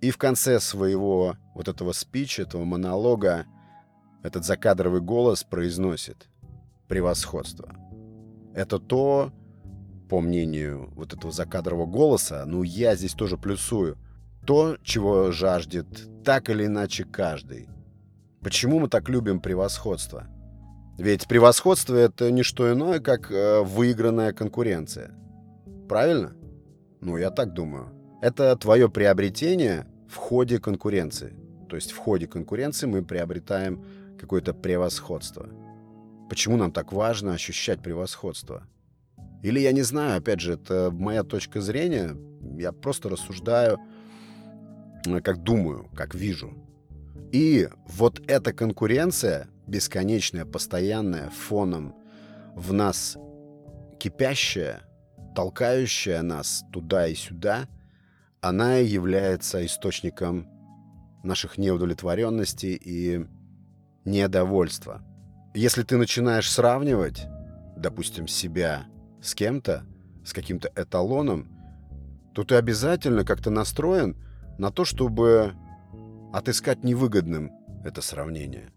И 0.00 0.10
в 0.10 0.18
конце 0.18 0.58
своего 0.58 1.36
вот 1.54 1.68
этого 1.68 1.92
спича, 1.92 2.42
этого 2.42 2.64
монолога, 2.64 3.46
этот 4.22 4.44
закадровый 4.44 5.00
голос 5.00 5.44
произносит 5.44 6.28
превосходство. 6.88 7.74
Это 8.54 8.78
то, 8.78 9.32
по 10.08 10.20
мнению 10.20 10.90
вот 10.94 11.14
этого 11.14 11.32
закадрового 11.32 11.86
голоса, 11.86 12.44
ну 12.46 12.62
я 12.62 12.94
здесь 12.94 13.14
тоже 13.14 13.38
плюсую, 13.38 13.96
то, 14.46 14.76
чего 14.82 15.30
жаждет 15.32 15.86
так 16.24 16.50
или 16.50 16.66
иначе 16.66 17.04
каждый. 17.04 17.68
Почему 18.40 18.80
мы 18.80 18.88
так 18.88 19.08
любим 19.08 19.40
превосходство? 19.40 20.26
Ведь 20.98 21.26
превосходство— 21.26 21.94
это 21.96 22.30
не 22.30 22.42
что 22.42 22.72
иное, 22.72 23.00
как 23.00 23.30
э, 23.30 23.62
выигранная 23.62 24.32
конкуренция. 24.32 25.12
Правильно? 25.88 26.34
Ну, 27.00 27.16
я 27.16 27.30
так 27.30 27.54
думаю. 27.54 27.92
Это 28.20 28.54
твое 28.56 28.88
приобретение 28.88 29.86
в 30.08 30.16
ходе 30.16 30.58
конкуренции. 30.58 31.34
То 31.68 31.76
есть 31.76 31.92
в 31.92 31.96
ходе 31.96 32.26
конкуренции 32.26 32.86
мы 32.86 33.02
приобретаем 33.02 33.84
какое-то 34.22 34.54
превосходство. 34.54 35.48
Почему 36.30 36.56
нам 36.56 36.70
так 36.70 36.92
важно 36.92 37.34
ощущать 37.34 37.82
превосходство? 37.82 38.62
Или 39.42 39.58
я 39.58 39.72
не 39.72 39.82
знаю, 39.82 40.18
опять 40.18 40.38
же, 40.38 40.52
это 40.52 40.90
моя 40.92 41.24
точка 41.24 41.60
зрения, 41.60 42.16
я 42.56 42.70
просто 42.70 43.08
рассуждаю, 43.08 43.80
э, 45.04 45.20
как 45.20 45.42
думаю, 45.42 45.88
как 45.94 46.14
вижу. 46.14 46.54
И 47.32 47.68
вот 47.88 48.22
эта 48.28 48.52
конкуренция, 48.52 49.48
бесконечная, 49.66 50.44
постоянная, 50.44 51.30
фоном 51.30 51.96
в 52.54 52.72
нас 52.72 53.16
кипящая, 53.98 54.82
толкающая 55.34 56.22
нас 56.22 56.62
туда 56.72 57.08
и 57.08 57.16
сюда, 57.16 57.68
она 58.40 58.76
является 58.76 59.66
источником 59.66 60.46
наших 61.24 61.58
неудовлетворенностей 61.58 62.74
и 62.74 63.26
недовольства. 64.04 65.02
Если 65.54 65.82
ты 65.82 65.96
начинаешь 65.96 66.50
сравнивать, 66.50 67.26
допустим, 67.76 68.26
себя 68.26 68.86
с 69.20 69.34
кем-то, 69.34 69.84
с 70.24 70.32
каким-то 70.32 70.70
эталоном, 70.74 71.48
то 72.34 72.44
ты 72.44 72.54
обязательно 72.54 73.24
как-то 73.24 73.50
настроен 73.50 74.16
на 74.58 74.70
то, 74.70 74.84
чтобы 74.84 75.52
отыскать 76.32 76.84
невыгодным 76.84 77.52
это 77.84 78.00
сравнение. 78.00 78.72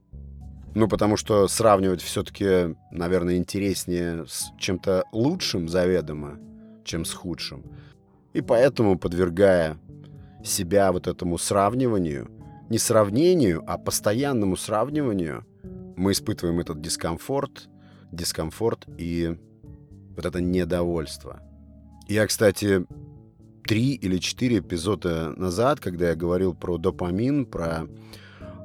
Ну, 0.73 0.89
потому 0.89 1.15
что 1.15 1.47
сравнивать 1.47 2.01
все-таки, 2.01 2.75
наверное, 2.91 3.37
интереснее 3.37 4.25
с 4.27 4.51
чем-то 4.59 5.05
лучшим 5.13 5.69
заведомо, 5.69 6.37
чем 6.83 7.05
с 7.05 7.13
худшим. 7.13 7.63
И 8.33 8.41
поэтому, 8.41 8.99
подвергая 8.99 9.77
себя 10.43 10.91
вот 10.91 11.07
этому 11.07 11.37
сравниванию, 11.37 12.29
не 12.69 12.77
сравнению, 12.77 13.63
а 13.67 13.77
постоянному 13.77 14.57
сравниванию, 14.57 15.45
мы 15.95 16.11
испытываем 16.11 16.59
этот 16.59 16.81
дискомфорт, 16.81 17.69
дискомфорт 18.11 18.85
и 18.97 19.37
вот 20.15 20.25
это 20.25 20.41
недовольство. 20.41 21.41
Я, 22.07 22.27
кстати, 22.27 22.85
три 23.63 23.93
или 23.93 24.17
четыре 24.17 24.59
эпизода 24.59 25.33
назад, 25.37 25.79
когда 25.79 26.09
я 26.09 26.15
говорил 26.15 26.53
про 26.53 26.77
допамин, 26.77 27.45
про 27.45 27.87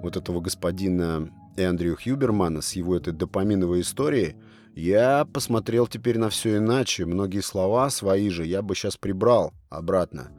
вот 0.03 0.17
этого 0.17 0.41
господина 0.41 1.31
Эндрю 1.57 1.97
Хьюбермана 1.97 2.61
с 2.63 2.73
его 2.73 2.97
этой 2.97 3.13
допаминовой 3.13 3.83
историей, 3.83 4.37
я 4.75 5.27
посмотрел 5.27 5.87
теперь 5.87 6.19
на 6.19 6.31
все 6.31 6.59
иначе. 6.59 7.05
Многие 7.05 7.41
слова 7.41 7.91
свои 7.91 8.31
же 8.31 8.47
я 8.47 8.63
бы 8.63 8.75
сейчас 8.75 8.97
прибрал 8.97 9.53
обратно. 9.69 10.31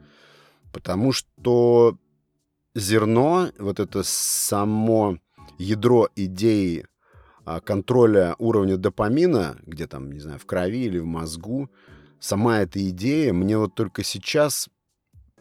Потому 0.72 1.12
что 1.12 1.98
зерно, 2.74 3.50
вот 3.58 3.80
это 3.80 4.02
само 4.02 5.18
ядро 5.58 6.08
идеи 6.16 6.86
а, 7.44 7.60
контроля 7.60 8.34
уровня 8.38 8.76
допамина, 8.76 9.58
где 9.66 9.86
там, 9.86 10.12
не 10.12 10.20
знаю, 10.20 10.38
в 10.38 10.46
крови 10.46 10.84
или 10.84 10.98
в 10.98 11.06
мозгу, 11.06 11.70
сама 12.20 12.60
эта 12.60 12.88
идея 12.88 13.32
мне 13.32 13.58
вот 13.58 13.74
только 13.74 14.04
сейчас 14.04 14.68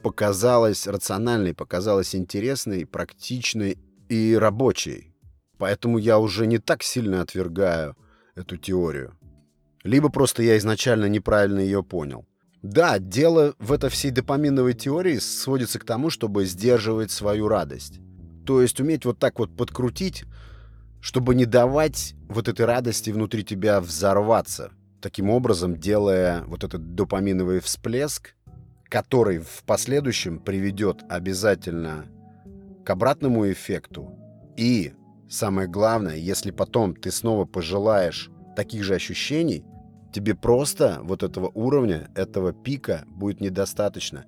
показалась 0.02 0.88
рациональной, 0.88 1.54
показалась 1.54 2.16
интересной, 2.16 2.86
практичной 2.86 3.78
и 4.10 4.36
рабочей. 4.36 5.14
Поэтому 5.58 6.00
я 6.00 6.18
уже 6.18 6.48
не 6.48 6.58
так 6.58 6.82
сильно 6.82 7.22
отвергаю 7.22 7.96
эту 8.36 8.58
теорию. 8.58 9.16
Либо 9.84 10.10
просто 10.10 10.42
я 10.42 10.58
изначально 10.58 11.06
неправильно 11.06 11.60
ее 11.60 11.84
понял. 11.84 12.26
Да, 12.62 13.00
дело 13.00 13.56
в 13.58 13.72
этой 13.72 13.90
всей 13.90 14.12
допаминовой 14.12 14.74
теории 14.74 15.18
сводится 15.18 15.80
к 15.80 15.84
тому, 15.84 16.10
чтобы 16.10 16.46
сдерживать 16.46 17.10
свою 17.12 17.48
радость. 17.48 18.00
То 18.46 18.62
есть 18.62 18.80
уметь 18.80 19.06
вот 19.06 19.18
так 19.18 19.40
вот 19.40 19.56
подкрутить, 19.56 20.26
чтобы 21.00 21.34
не 21.34 21.46
давать 21.46 22.14
вот 22.30 22.48
этой 22.48 22.66
радости 22.66 23.10
внутри 23.10 23.44
тебя 23.44 23.82
взорваться, 23.82 24.72
таким 25.02 25.32
образом 25.32 25.76
делая 25.76 26.44
вот 26.46 26.64
этот 26.64 26.94
допаминовый 26.94 27.60
всплеск, 27.62 28.36
который 28.90 29.40
в 29.40 29.64
последующем 29.66 30.38
приведет 30.38 31.02
обязательно 31.10 32.06
к 32.86 32.90
обратному 32.92 33.52
эффекту. 33.52 34.12
И 34.56 34.94
самое 35.30 35.68
главное, 35.68 36.16
если 36.16 36.52
потом 36.52 36.96
ты 36.96 37.10
снова 37.12 37.46
пожелаешь 37.46 38.30
таких 38.56 38.84
же 38.84 38.94
ощущений, 38.94 39.66
тебе 40.12 40.36
просто 40.36 41.00
вот 41.04 41.24
этого 41.24 41.52
уровня, 41.54 42.10
этого 42.16 42.54
пика 42.54 43.06
будет 43.08 43.42
недостаточно. 43.42 44.26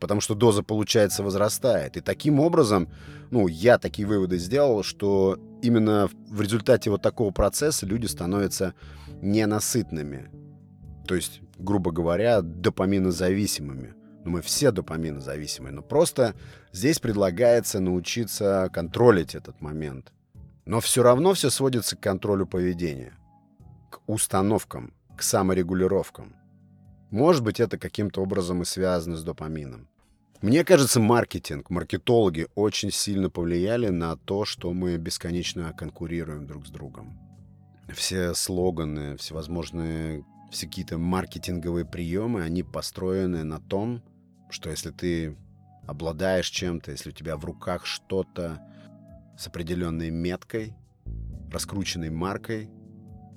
Потому 0.00 0.20
что 0.20 0.34
доза, 0.34 0.62
получается, 0.62 1.22
возрастает. 1.22 1.96
И 1.96 2.00
таким 2.00 2.40
образом, 2.40 2.88
ну, 3.30 3.46
я 3.46 3.78
такие 3.78 4.06
выводы 4.06 4.38
сделал, 4.38 4.82
что 4.82 5.38
именно 5.62 6.10
в 6.28 6.40
результате 6.40 6.90
вот 6.90 7.00
такого 7.00 7.30
процесса 7.30 7.86
люди 7.86 8.06
становятся 8.06 8.74
ненасытными. 9.22 10.30
То 11.06 11.14
есть, 11.14 11.40
грубо 11.58 11.90
говоря, 11.90 12.42
допаминозависимыми. 12.42 13.94
Ну, 14.24 14.30
мы 14.30 14.42
все 14.42 14.70
допаминозависимые, 14.70 15.72
но 15.72 15.82
просто 15.82 16.34
здесь 16.72 16.98
предлагается 16.98 17.80
научиться 17.80 18.70
контролить 18.72 19.34
этот 19.34 19.60
момент. 19.60 20.12
Но 20.64 20.80
все 20.80 21.02
равно 21.02 21.34
все 21.34 21.50
сводится 21.50 21.94
к 21.94 22.00
контролю 22.00 22.46
поведения, 22.46 23.12
к 23.90 24.00
установкам, 24.06 24.94
к 25.16 25.22
саморегулировкам. 25.22 26.36
Может 27.10 27.42
быть, 27.42 27.60
это 27.60 27.78
каким-то 27.78 28.22
образом 28.22 28.62
и 28.62 28.64
связано 28.64 29.16
с 29.16 29.22
допамином. 29.22 29.88
Мне 30.42 30.64
кажется, 30.64 31.00
маркетинг, 31.00 31.70
маркетологи 31.70 32.48
очень 32.54 32.90
сильно 32.90 33.30
повлияли 33.30 33.88
на 33.88 34.16
то, 34.16 34.44
что 34.44 34.72
мы 34.72 34.96
бесконечно 34.96 35.72
конкурируем 35.72 36.46
друг 36.46 36.66
с 36.66 36.70
другом. 36.70 37.18
Все 37.88 38.34
слоганы, 38.34 39.16
всевозможные 39.16 40.24
все 40.54 40.66
какие-то 40.66 40.98
маркетинговые 40.98 41.84
приемы, 41.84 42.42
они 42.42 42.62
построены 42.62 43.42
на 43.44 43.60
том, 43.60 44.02
что 44.50 44.70
если 44.70 44.90
ты 44.90 45.36
обладаешь 45.86 46.48
чем-то, 46.48 46.92
если 46.92 47.10
у 47.10 47.12
тебя 47.12 47.36
в 47.36 47.44
руках 47.44 47.84
что-то 47.84 48.62
с 49.36 49.46
определенной 49.46 50.10
меткой, 50.10 50.74
раскрученной 51.50 52.10
маркой, 52.10 52.70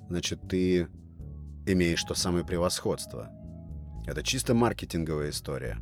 значит, 0.09 0.41
ты 0.47 0.87
имеешь 1.67 2.03
то 2.03 2.15
самое 2.15 2.45
превосходство. 2.45 3.29
Это 4.05 4.23
чисто 4.23 4.53
маркетинговая 4.53 5.31
история. 5.31 5.77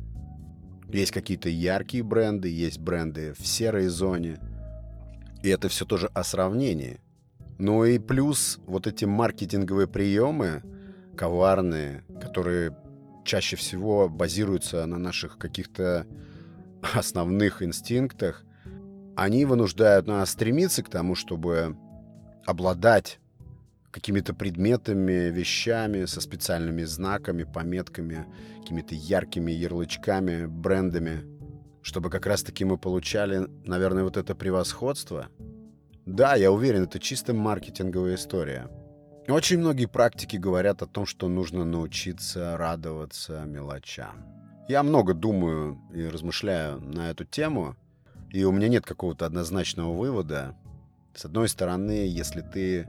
Есть 0.88 1.12
какие-то 1.12 1.48
яркие 1.48 2.02
бренды, 2.02 2.48
есть 2.48 2.78
бренды 2.78 3.34
в 3.38 3.46
серой 3.46 3.86
зоне. 3.86 4.38
И 5.42 5.48
это 5.48 5.68
все 5.68 5.84
тоже 5.84 6.08
о 6.08 6.24
сравнении. 6.24 7.00
Ну 7.58 7.84
и 7.84 7.98
плюс 7.98 8.58
вот 8.66 8.86
эти 8.86 9.04
маркетинговые 9.04 9.86
приемы, 9.86 10.62
коварные, 11.16 12.04
которые 12.20 12.76
чаще 13.24 13.56
всего 13.56 14.08
базируются 14.08 14.84
на 14.86 14.98
наших 14.98 15.38
каких-то 15.38 16.06
основных 16.94 17.62
инстинктах, 17.62 18.44
они 19.16 19.44
вынуждают 19.44 20.06
нас 20.06 20.30
стремиться 20.30 20.82
к 20.82 20.90
тому, 20.90 21.14
чтобы 21.14 21.76
обладать 22.44 23.18
какими-то 23.96 24.34
предметами, 24.34 25.30
вещами 25.30 26.04
со 26.04 26.20
специальными 26.20 26.82
знаками, 26.82 27.44
пометками, 27.44 28.26
какими-то 28.60 28.94
яркими 28.94 29.50
ярлычками, 29.50 30.44
брендами, 30.44 31.24
чтобы 31.80 32.10
как 32.10 32.26
раз-таки 32.26 32.66
мы 32.66 32.76
получали, 32.76 33.46
наверное, 33.64 34.04
вот 34.04 34.18
это 34.18 34.34
превосходство. 34.34 35.28
Да, 36.04 36.34
я 36.34 36.52
уверен, 36.52 36.82
это 36.82 36.98
чисто 36.98 37.32
маркетинговая 37.32 38.16
история. 38.16 38.68
Очень 39.28 39.60
многие 39.60 39.86
практики 39.86 40.36
говорят 40.36 40.82
о 40.82 40.86
том, 40.86 41.06
что 41.06 41.26
нужно 41.28 41.64
научиться 41.64 42.58
радоваться 42.58 43.44
мелочам. 43.46 44.26
Я 44.68 44.82
много 44.82 45.14
думаю 45.14 45.80
и 45.94 46.04
размышляю 46.04 46.82
на 46.82 47.08
эту 47.08 47.24
тему, 47.24 47.76
и 48.30 48.44
у 48.44 48.52
меня 48.52 48.68
нет 48.68 48.84
какого-то 48.84 49.24
однозначного 49.24 49.96
вывода. 49.96 50.54
С 51.14 51.24
одной 51.24 51.48
стороны, 51.48 52.06
если 52.06 52.42
ты 52.42 52.86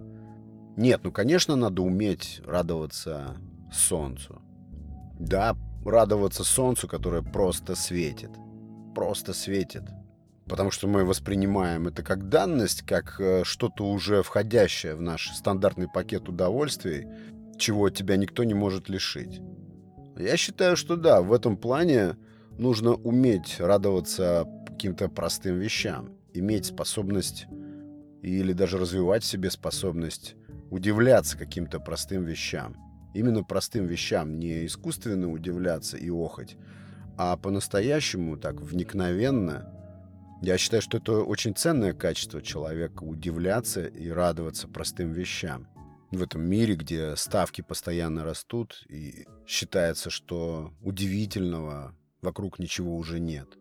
нет, 0.77 1.01
ну, 1.03 1.11
конечно, 1.11 1.55
надо 1.55 1.81
уметь 1.81 2.39
радоваться 2.45 3.35
солнцу. 3.73 4.43
Да, 5.19 5.57
радоваться 5.83 6.43
солнцу, 6.43 6.87
которое 6.87 7.23
просто 7.23 7.73
светит. 7.73 8.29
Просто 8.93 9.33
светит. 9.33 9.81
Потому 10.45 10.69
что 10.69 10.87
мы 10.87 11.03
воспринимаем 11.03 11.87
это 11.87 12.03
как 12.03 12.29
данность, 12.29 12.83
как 12.83 13.19
э, 13.19 13.43
что-то 13.43 13.89
уже 13.89 14.21
входящее 14.21 14.93
в 14.93 15.01
наш 15.01 15.31
стандартный 15.31 15.87
пакет 15.87 16.29
удовольствий, 16.29 17.07
чего 17.57 17.89
тебя 17.89 18.15
никто 18.15 18.43
не 18.43 18.53
может 18.53 18.87
лишить. 18.87 19.41
Я 20.15 20.37
считаю, 20.37 20.77
что 20.77 20.95
да, 20.95 21.23
в 21.23 21.33
этом 21.33 21.57
плане 21.57 22.17
нужно 22.51 22.93
уметь 22.93 23.59
радоваться 23.59 24.47
каким-то 24.67 25.09
простым 25.09 25.57
вещам, 25.57 26.11
иметь 26.33 26.67
способность 26.67 27.47
или 28.21 28.53
даже 28.53 28.77
развивать 28.77 29.23
в 29.23 29.27
себе 29.27 29.49
способность 29.49 30.36
удивляться 30.69 31.37
каким-то 31.37 31.79
простым 31.79 32.23
вещам. 32.23 32.75
Именно 33.13 33.43
простым 33.43 33.85
вещам, 33.85 34.39
не 34.39 34.65
искусственно 34.65 35.31
удивляться 35.31 35.97
и 35.97 36.09
охоть, 36.09 36.55
а 37.17 37.35
по-настоящему, 37.37 38.37
так, 38.37 38.61
вникновенно. 38.61 39.73
Я 40.41 40.57
считаю, 40.57 40.83
что 40.83 40.97
это 40.97 41.23
очень 41.23 41.55
ценное 41.55 41.93
качество 41.93 42.41
человека— 42.41 43.03
удивляться 43.05 43.87
и 43.87 44.09
радоваться 44.09 44.67
простым 44.67 45.13
вещам. 45.13 45.67
В 46.11 46.21
этом 46.21 46.41
мире, 46.41 46.75
где 46.75 47.15
ставки 47.15 47.61
постоянно 47.61 48.23
растут, 48.23 48.85
и 48.87 49.25
считается, 49.47 50.09
что 50.09 50.73
удивительного 50.81 51.95
вокруг 52.21 52.59
ничего 52.59 52.95
уже 52.95 53.19
нет. 53.19 53.57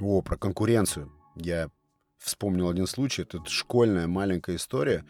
О, 0.00 0.22
про 0.22 0.36
конкуренцию. 0.36 1.12
Я 1.34 1.70
вспомнил 2.18 2.68
один 2.68 2.86
случай. 2.86 3.22
Это 3.22 3.44
школьная 3.46 4.06
маленькая 4.06 4.56
история. 4.56 5.04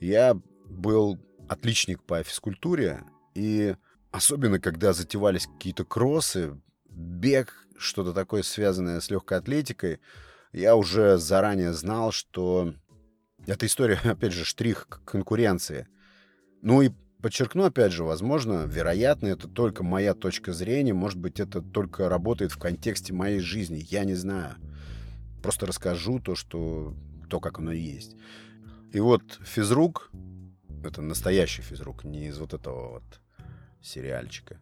Я 0.00 0.34
был 0.68 1.18
отличник 1.48 2.02
по 2.02 2.22
физкультуре, 2.22 3.04
и 3.34 3.76
особенно 4.10 4.58
когда 4.58 4.92
затевались 4.92 5.46
какие-то 5.46 5.84
кроссы, 5.84 6.58
бег, 6.88 7.54
что-то 7.76 8.12
такое 8.12 8.42
связанное 8.42 9.00
с 9.00 9.10
легкой 9.10 9.38
атлетикой, 9.38 10.00
я 10.52 10.74
уже 10.74 11.18
заранее 11.18 11.72
знал, 11.72 12.12
что 12.12 12.74
эта 13.46 13.66
история, 13.66 14.00
опять 14.04 14.32
же, 14.32 14.44
штрих 14.44 14.86
к 14.88 15.04
конкуренции. 15.04 15.86
Ну 16.62 16.82
и 16.82 16.90
подчеркну, 17.22 17.64
опять 17.64 17.92
же, 17.92 18.04
возможно, 18.04 18.64
вероятно, 18.66 19.26
это 19.28 19.48
только 19.48 19.82
моя 19.82 20.14
точка 20.14 20.52
зрения, 20.52 20.94
может 20.94 21.18
быть, 21.18 21.40
это 21.40 21.60
только 21.60 22.08
работает 22.08 22.52
в 22.52 22.58
контексте 22.58 23.12
моей 23.12 23.40
жизни, 23.40 23.84
я 23.90 24.04
не 24.04 24.14
знаю. 24.14 24.56
Просто 25.42 25.66
расскажу 25.66 26.20
то, 26.20 26.34
что 26.34 26.94
то, 27.28 27.40
как 27.40 27.58
оно 27.58 27.72
есть. 27.72 28.16
И 28.92 29.00
вот 29.00 29.22
физрук, 29.44 30.10
это 30.84 31.02
настоящий 31.02 31.62
физрук, 31.62 32.04
не 32.04 32.26
из 32.26 32.38
вот 32.38 32.54
этого 32.54 32.90
вот 32.94 33.20
сериальчика. 33.80 34.58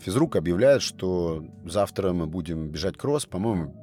Физрук 0.00 0.36
объявляет, 0.36 0.82
что 0.82 1.46
завтра 1.64 2.12
мы 2.12 2.26
будем 2.26 2.68
бежать 2.68 2.96
кросс, 2.96 3.26
по-моему, 3.26 3.74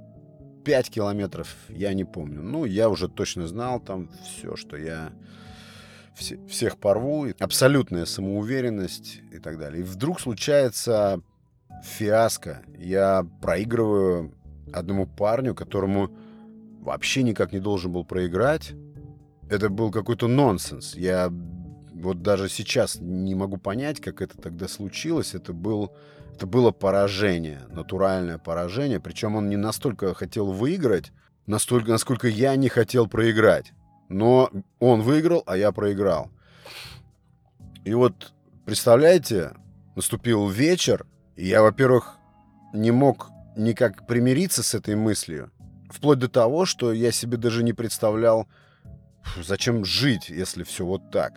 5 0.63 0.89
километров, 0.89 1.55
я 1.69 1.93
не 1.93 2.03
помню. 2.03 2.41
Ну, 2.41 2.65
я 2.65 2.89
уже 2.89 3.07
точно 3.07 3.47
знал 3.47 3.79
там 3.79 4.09
все, 4.23 4.55
что 4.55 4.77
я 4.77 5.11
все, 6.13 6.37
всех 6.47 6.77
порву. 6.77 7.27
Абсолютная 7.39 8.05
самоуверенность 8.05 9.21
и 9.31 9.39
так 9.39 9.57
далее. 9.57 9.81
И 9.81 9.83
вдруг 9.83 10.19
случается 10.19 11.21
фиаско. 11.83 12.61
Я 12.77 13.25
проигрываю 13.41 14.33
одному 14.71 15.07
парню, 15.07 15.55
которому 15.55 16.11
вообще 16.81 17.23
никак 17.23 17.53
не 17.53 17.59
должен 17.59 17.91
был 17.91 18.05
проиграть. 18.05 18.73
Это 19.51 19.69
был 19.69 19.91
какой-то 19.91 20.29
нонсенс. 20.29 20.95
Я 20.95 21.29
вот 21.93 22.21
даже 22.21 22.47
сейчас 22.47 22.99
не 23.01 23.35
могу 23.35 23.57
понять, 23.57 23.99
как 23.99 24.21
это 24.21 24.37
тогда 24.37 24.69
случилось. 24.69 25.33
Это, 25.33 25.51
был, 25.51 25.91
это 26.33 26.47
было 26.47 26.71
поражение, 26.71 27.59
натуральное 27.69 28.37
поражение. 28.37 29.01
Причем 29.01 29.35
он 29.35 29.49
не 29.49 29.57
настолько 29.57 30.13
хотел 30.13 30.53
выиграть, 30.53 31.11
настолько, 31.47 31.91
насколько 31.91 32.29
я 32.29 32.55
не 32.55 32.69
хотел 32.69 33.07
проиграть. 33.07 33.73
Но 34.07 34.49
он 34.79 35.01
выиграл, 35.01 35.43
а 35.45 35.57
я 35.57 35.73
проиграл. 35.73 36.31
И 37.83 37.93
вот, 37.93 38.31
представляете, 38.65 39.51
наступил 39.97 40.47
вечер, 40.47 41.05
и 41.35 41.45
я, 41.45 41.61
во-первых, 41.61 42.15
не 42.73 42.91
мог 42.91 43.29
никак 43.57 44.07
примириться 44.07 44.63
с 44.63 44.73
этой 44.75 44.95
мыслью. 44.95 45.51
Вплоть 45.89 46.19
до 46.19 46.29
того, 46.29 46.65
что 46.65 46.93
я 46.93 47.11
себе 47.11 47.35
даже 47.35 47.65
не 47.65 47.73
представлял, 47.73 48.47
зачем 49.41 49.85
жить, 49.85 50.29
если 50.29 50.63
все 50.63 50.85
вот 50.85 51.11
так. 51.11 51.33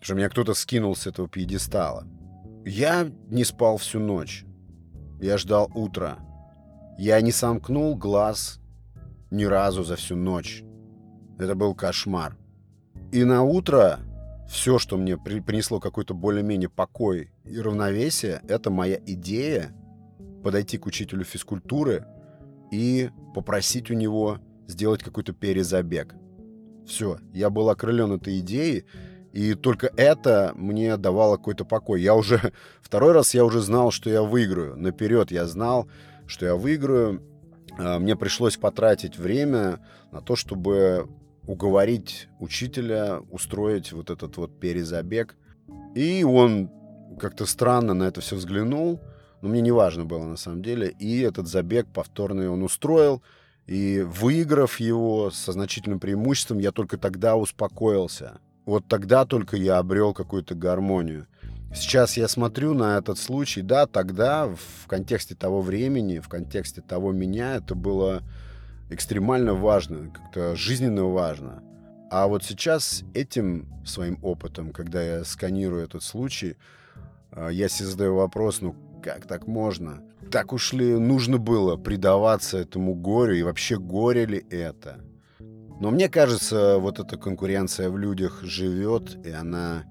Что 0.00 0.14
меня 0.14 0.28
кто-то 0.28 0.54
скинул 0.54 0.96
с 0.96 1.06
этого 1.06 1.28
пьедестала. 1.28 2.06
Я 2.64 3.10
не 3.28 3.44
спал 3.44 3.76
всю 3.76 4.00
ночь. 4.00 4.44
Я 5.20 5.38
ждал 5.38 5.70
утра. 5.74 6.18
Я 6.98 7.20
не 7.20 7.32
сомкнул 7.32 7.96
глаз 7.96 8.60
ни 9.30 9.44
разу 9.44 9.84
за 9.84 9.96
всю 9.96 10.16
ночь. 10.16 10.62
Это 11.38 11.54
был 11.54 11.74
кошмар. 11.74 12.36
И 13.12 13.24
на 13.24 13.42
утро 13.42 14.00
все, 14.48 14.78
что 14.78 14.96
мне 14.96 15.16
принесло 15.16 15.80
какой-то 15.80 16.14
более-менее 16.14 16.68
покой 16.68 17.32
и 17.44 17.58
равновесие, 17.58 18.42
это 18.48 18.70
моя 18.70 19.00
идея 19.06 19.72
подойти 20.42 20.78
к 20.78 20.86
учителю 20.86 21.24
физкультуры 21.24 22.04
и 22.70 23.10
попросить 23.34 23.90
у 23.90 23.94
него 23.94 24.38
сделать 24.66 25.02
какой-то 25.02 25.32
перезабег. 25.32 26.14
Все, 26.86 27.18
я 27.32 27.50
был 27.50 27.68
окрылен 27.68 28.12
этой 28.12 28.40
идеей, 28.40 28.84
и 29.32 29.54
только 29.54 29.90
это 29.96 30.52
мне 30.56 30.96
давало 30.96 31.36
какой-то 31.36 31.64
покой. 31.64 32.02
Я 32.02 32.14
уже 32.14 32.52
второй 32.82 33.12
раз 33.12 33.34
я 33.34 33.44
уже 33.44 33.60
знал, 33.60 33.90
что 33.90 34.10
я 34.10 34.22
выиграю. 34.22 34.76
Наперед 34.76 35.30
я 35.30 35.46
знал, 35.46 35.88
что 36.26 36.46
я 36.46 36.56
выиграю. 36.56 37.22
А, 37.78 37.98
мне 37.98 38.16
пришлось 38.16 38.56
потратить 38.56 39.18
время 39.18 39.80
на 40.10 40.20
то, 40.20 40.36
чтобы 40.36 41.08
уговорить 41.46 42.28
учителя 42.38 43.20
устроить 43.30 43.92
вот 43.92 44.10
этот 44.10 44.36
вот 44.36 44.60
перезабег. 44.60 45.36
И 45.94 46.24
он 46.24 46.70
как-то 47.18 47.46
странно 47.46 47.94
на 47.94 48.04
это 48.04 48.20
все 48.20 48.36
взглянул 48.36 49.00
но 49.42 49.48
мне 49.48 49.60
не 49.60 49.72
важно 49.72 50.04
было 50.04 50.24
на 50.24 50.36
самом 50.36 50.62
деле. 50.62 50.94
И 50.98 51.20
этот 51.20 51.48
забег 51.48 51.88
повторный 51.92 52.48
он 52.48 52.62
устроил. 52.62 53.22
И 53.66 54.00
выиграв 54.00 54.80
его 54.80 55.30
со 55.30 55.52
значительным 55.52 56.00
преимуществом, 56.00 56.58
я 56.58 56.72
только 56.72 56.98
тогда 56.98 57.36
успокоился. 57.36 58.40
Вот 58.64 58.86
тогда 58.88 59.24
только 59.24 59.56
я 59.56 59.78
обрел 59.78 60.12
какую-то 60.12 60.54
гармонию. 60.54 61.26
Сейчас 61.74 62.16
я 62.16 62.28
смотрю 62.28 62.74
на 62.74 62.98
этот 62.98 63.18
случай, 63.18 63.62
да, 63.62 63.86
тогда 63.86 64.46
в 64.46 64.86
контексте 64.88 65.34
того 65.34 65.62
времени, 65.62 66.18
в 66.18 66.28
контексте 66.28 66.82
того 66.82 67.12
меня, 67.12 67.56
это 67.56 67.74
было 67.74 68.22
экстремально 68.90 69.54
важно, 69.54 70.10
как-то 70.10 70.54
жизненно 70.54 71.06
важно. 71.06 71.62
А 72.10 72.26
вот 72.26 72.44
сейчас 72.44 73.04
этим 73.14 73.66
своим 73.86 74.18
опытом, 74.22 74.70
когда 74.72 75.02
я 75.02 75.24
сканирую 75.24 75.82
этот 75.82 76.02
случай, 76.02 76.56
а, 77.30 77.48
я 77.48 77.70
себе 77.70 77.88
задаю 77.88 78.16
вопрос, 78.16 78.60
ну 78.60 78.76
как 79.02 79.26
так 79.26 79.46
можно? 79.46 80.02
Так 80.32 80.54
уж 80.54 80.72
ли 80.72 80.98
нужно 80.98 81.36
было 81.36 81.76
предаваться 81.76 82.56
этому 82.56 82.94
горю, 82.94 83.34
и 83.34 83.42
вообще 83.42 83.76
горе 83.76 84.24
ли 84.24 84.42
это? 84.48 85.04
Но 85.78 85.90
мне 85.90 86.08
кажется, 86.08 86.78
вот 86.78 86.98
эта 86.98 87.18
конкуренция 87.18 87.90
в 87.90 87.98
людях 87.98 88.42
живет, 88.42 89.26
и 89.26 89.30
она 89.30 89.84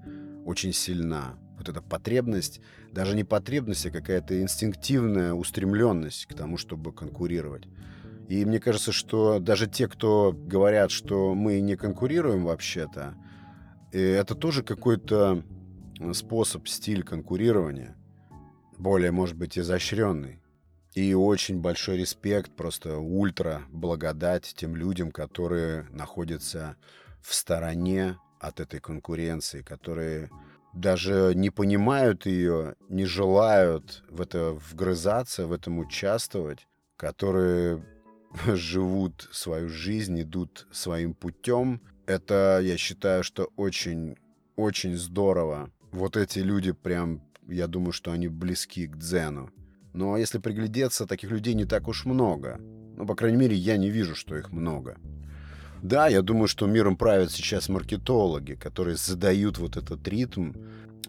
очень 0.44 0.72
сильна. 0.72 1.38
Вот 1.56 1.68
эта 1.68 1.80
потребность, 1.80 2.60
даже 2.90 3.14
не 3.14 3.22
потребность, 3.22 3.86
а 3.86 3.92
какая-то 3.92 4.42
инстинктивная 4.42 5.32
устремленность 5.32 6.26
к 6.26 6.34
тому, 6.34 6.56
чтобы 6.56 6.92
конкурировать. 6.92 7.68
И 8.28 8.44
мне 8.44 8.58
кажется, 8.58 8.90
что 8.90 9.38
даже 9.38 9.68
те, 9.68 9.86
кто 9.86 10.32
говорят, 10.32 10.90
что 10.90 11.36
мы 11.36 11.60
не 11.60 11.76
конкурируем 11.76 12.46
вообще-то, 12.46 13.14
э, 13.92 14.16
это 14.16 14.34
тоже 14.34 14.64
какой-то 14.64 15.44
способ, 16.14 16.66
стиль 16.66 17.04
конкурирования 17.04 17.96
более, 18.78 19.10
может 19.10 19.36
быть, 19.36 19.58
изощренный. 19.58 20.40
И 20.94 21.14
очень 21.14 21.60
большой 21.60 21.96
респект, 21.96 22.54
просто 22.54 22.98
ультра 22.98 23.62
благодать 23.70 24.52
тем 24.56 24.76
людям, 24.76 25.10
которые 25.10 25.86
находятся 25.90 26.76
в 27.22 27.32
стороне 27.32 28.18
от 28.38 28.60
этой 28.60 28.80
конкуренции, 28.80 29.62
которые 29.62 30.28
даже 30.74 31.32
не 31.34 31.50
понимают 31.50 32.26
ее, 32.26 32.74
не 32.88 33.04
желают 33.04 34.02
в 34.08 34.20
это 34.20 34.52
вгрызаться, 34.52 35.46
в 35.46 35.52
этом 35.52 35.78
участвовать, 35.78 36.66
которые 36.96 37.84
живут 38.46 39.28
свою 39.32 39.68
жизнь, 39.68 40.20
идут 40.20 40.66
своим 40.72 41.14
путем. 41.14 41.80
Это, 42.06 42.60
я 42.62 42.76
считаю, 42.76 43.22
что 43.22 43.48
очень, 43.56 44.16
очень 44.56 44.96
здорово. 44.96 45.70
Вот 45.90 46.16
эти 46.16 46.40
люди 46.40 46.72
прям 46.72 47.22
я 47.52 47.66
думаю, 47.66 47.92
что 47.92 48.12
они 48.12 48.28
близки 48.28 48.86
к 48.86 48.96
дзену. 48.96 49.50
Но 49.92 50.16
если 50.16 50.38
приглядеться, 50.38 51.06
таких 51.06 51.30
людей 51.30 51.54
не 51.54 51.64
так 51.64 51.88
уж 51.88 52.04
много. 52.04 52.58
Ну, 52.96 53.06
по 53.06 53.14
крайней 53.14 53.38
мере, 53.38 53.56
я 53.56 53.76
не 53.76 53.90
вижу, 53.90 54.14
что 54.14 54.36
их 54.36 54.50
много. 54.52 54.96
Да, 55.82 56.08
я 56.08 56.22
думаю, 56.22 56.48
что 56.48 56.66
миром 56.66 56.96
правят 56.96 57.32
сейчас 57.32 57.68
маркетологи, 57.68 58.54
которые 58.54 58.96
задают 58.96 59.58
вот 59.58 59.76
этот 59.76 60.06
ритм, 60.06 60.52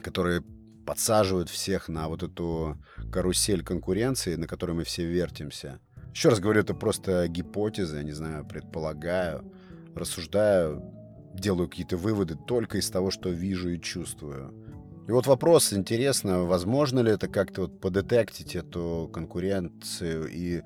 которые 0.02 0.44
подсаживают 0.86 1.50
всех 1.50 1.88
на 1.88 2.08
вот 2.08 2.24
эту 2.24 2.78
карусель 3.12 3.64
конкуренции, 3.64 4.36
на 4.36 4.48
которой 4.48 4.72
мы 4.72 4.84
все 4.84 5.06
вертимся. 5.06 5.80
Еще 6.14 6.30
раз 6.30 6.40
говорю, 6.40 6.62
это 6.62 6.74
просто 6.74 7.28
гипотеза, 7.28 7.98
я 7.98 8.04
не 8.04 8.12
знаю, 8.12 8.46
предполагаю, 8.46 9.52
рассуждаю, 9.96 10.84
делаю 11.34 11.70
какие-то 11.70 11.98
выводы 11.98 12.36
только 12.36 12.78
из 12.78 12.90
того, 12.90 13.12
что 13.12 13.30
вижу 13.30 13.70
и 13.70 13.80
чувствую. 13.80 14.54
И 15.06 15.12
вот 15.12 15.28
вопрос, 15.28 15.74
интересно, 15.74 16.44
возможно 16.44 17.02
ли 17.02 17.12
это 17.12 17.28
как-то 17.28 17.64
вот 17.64 17.82
подетектить 17.82 18.56
эту 18.56 19.10
конкуренцию 19.14 20.30
и, 20.30 20.64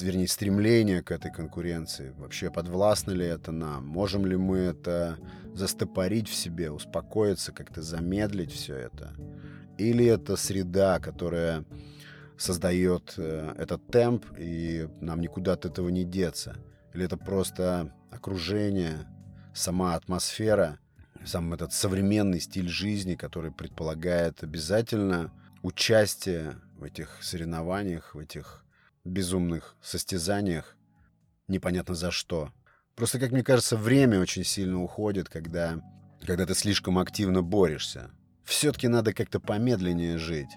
вернее, 0.00 0.26
стремление 0.26 1.02
к 1.02 1.10
этой 1.10 1.30
конкуренции? 1.30 2.14
Вообще 2.16 2.50
подвластно 2.50 3.10
ли 3.10 3.26
это 3.26 3.52
нам? 3.52 3.86
Можем 3.86 4.24
ли 4.24 4.36
мы 4.36 4.56
это 4.56 5.18
застопорить 5.52 6.28
в 6.28 6.34
себе, 6.34 6.70
успокоиться, 6.70 7.52
как-то 7.52 7.82
замедлить 7.82 8.52
все 8.52 8.74
это? 8.74 9.12
Или 9.76 10.06
это 10.06 10.36
среда, 10.36 10.98
которая 10.98 11.66
создает 12.38 13.12
э, 13.18 13.54
этот 13.58 13.86
темп, 13.88 14.24
и 14.38 14.88
нам 15.02 15.20
никуда 15.20 15.52
от 15.52 15.66
этого 15.66 15.90
не 15.90 16.04
деться? 16.04 16.56
Или 16.94 17.04
это 17.04 17.18
просто 17.18 17.92
окружение, 18.10 19.06
сама 19.52 19.94
атмосфера, 19.94 20.78
сам 21.24 21.52
этот 21.54 21.72
современный 21.72 22.40
стиль 22.40 22.68
жизни, 22.68 23.14
который 23.14 23.52
предполагает 23.52 24.42
обязательно 24.42 25.32
участие 25.62 26.56
в 26.78 26.84
этих 26.84 27.22
соревнованиях, 27.22 28.14
в 28.14 28.18
этих 28.18 28.64
безумных 29.04 29.76
состязаниях, 29.82 30.76
непонятно 31.48 31.94
за 31.94 32.10
что. 32.10 32.50
Просто, 32.94 33.18
как 33.18 33.32
мне 33.32 33.42
кажется, 33.42 33.76
время 33.76 34.20
очень 34.20 34.44
сильно 34.44 34.82
уходит, 34.82 35.28
когда, 35.28 35.80
когда 36.26 36.46
ты 36.46 36.54
слишком 36.54 36.98
активно 36.98 37.42
борешься. 37.42 38.10
Все-таки 38.44 38.88
надо 38.88 39.14
как-то 39.14 39.40
помедленнее 39.40 40.18
жить. 40.18 40.50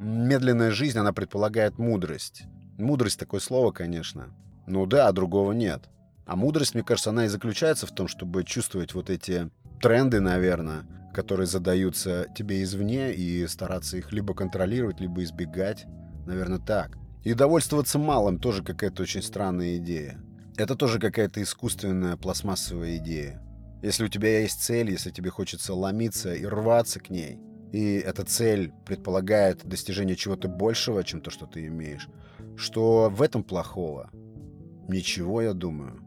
Медленная 0.00 0.70
жизнь, 0.70 0.98
она 0.98 1.12
предполагает 1.12 1.78
мудрость. 1.78 2.42
Мудрость 2.76 3.18
такое 3.18 3.40
слово, 3.40 3.72
конечно. 3.72 4.34
Ну 4.66 4.86
да, 4.86 5.08
а 5.08 5.12
другого 5.12 5.52
нет. 5.52 5.88
А 6.26 6.36
мудрость, 6.36 6.74
мне 6.74 6.84
кажется, 6.84 7.10
она 7.10 7.24
и 7.24 7.28
заключается 7.28 7.86
в 7.86 7.94
том, 7.94 8.06
чтобы 8.06 8.44
чувствовать 8.44 8.92
вот 8.92 9.08
эти 9.08 9.50
тренды, 9.80 10.20
наверное, 10.20 10.84
которые 11.12 11.46
задаются 11.46 12.26
тебе 12.34 12.62
извне, 12.62 13.12
и 13.12 13.46
стараться 13.46 13.96
их 13.96 14.12
либо 14.12 14.34
контролировать, 14.34 15.00
либо 15.00 15.22
избегать. 15.22 15.86
Наверное, 16.26 16.58
так. 16.58 16.96
И 17.24 17.34
довольствоваться 17.34 17.98
малым 17.98 18.38
тоже 18.38 18.62
какая-то 18.62 19.02
очень 19.02 19.22
странная 19.22 19.78
идея. 19.78 20.20
Это 20.56 20.74
тоже 20.74 20.98
какая-то 20.98 21.42
искусственная 21.42 22.16
пластмассовая 22.16 22.96
идея. 22.98 23.42
Если 23.82 24.04
у 24.04 24.08
тебя 24.08 24.40
есть 24.40 24.62
цель, 24.62 24.90
если 24.90 25.10
тебе 25.10 25.30
хочется 25.30 25.72
ломиться 25.72 26.34
и 26.34 26.44
рваться 26.44 27.00
к 27.00 27.10
ней, 27.10 27.38
и 27.72 27.94
эта 27.96 28.24
цель 28.24 28.72
предполагает 28.86 29.64
достижение 29.64 30.16
чего-то 30.16 30.48
большего, 30.48 31.04
чем 31.04 31.20
то, 31.20 31.30
что 31.30 31.46
ты 31.46 31.66
имеешь, 31.66 32.08
что 32.56 33.08
в 33.10 33.22
этом 33.22 33.44
плохого? 33.44 34.10
Ничего, 34.88 35.42
я 35.42 35.52
думаю. 35.52 36.00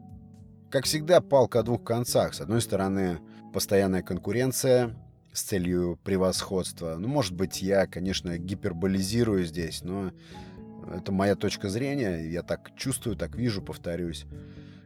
Как 0.70 0.84
всегда, 0.84 1.20
палка 1.20 1.60
о 1.60 1.62
двух 1.62 1.84
концах. 1.84 2.34
С 2.34 2.40
одной 2.40 2.60
стороны, 2.60 3.20
постоянная 3.52 4.02
конкуренция 4.02 4.94
с 5.32 5.42
целью 5.42 5.98
превосходства. 6.04 6.96
Ну, 6.98 7.08
может 7.08 7.34
быть, 7.34 7.62
я, 7.62 7.86
конечно, 7.86 8.36
гиперболизирую 8.38 9.44
здесь, 9.44 9.82
но 9.82 10.12
это 10.94 11.12
моя 11.12 11.36
точка 11.36 11.68
зрения. 11.68 12.30
Я 12.30 12.42
так 12.42 12.70
чувствую, 12.76 13.16
так 13.16 13.34
вижу, 13.34 13.62
повторюсь. 13.62 14.26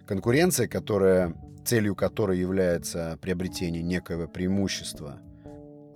Конкуренция, 0.06 0.68
которая, 0.68 1.34
целью 1.64 1.96
которой 1.96 2.38
является 2.38 3.18
приобретение 3.20 3.82
некоего 3.82 4.28
преимущества. 4.28 5.20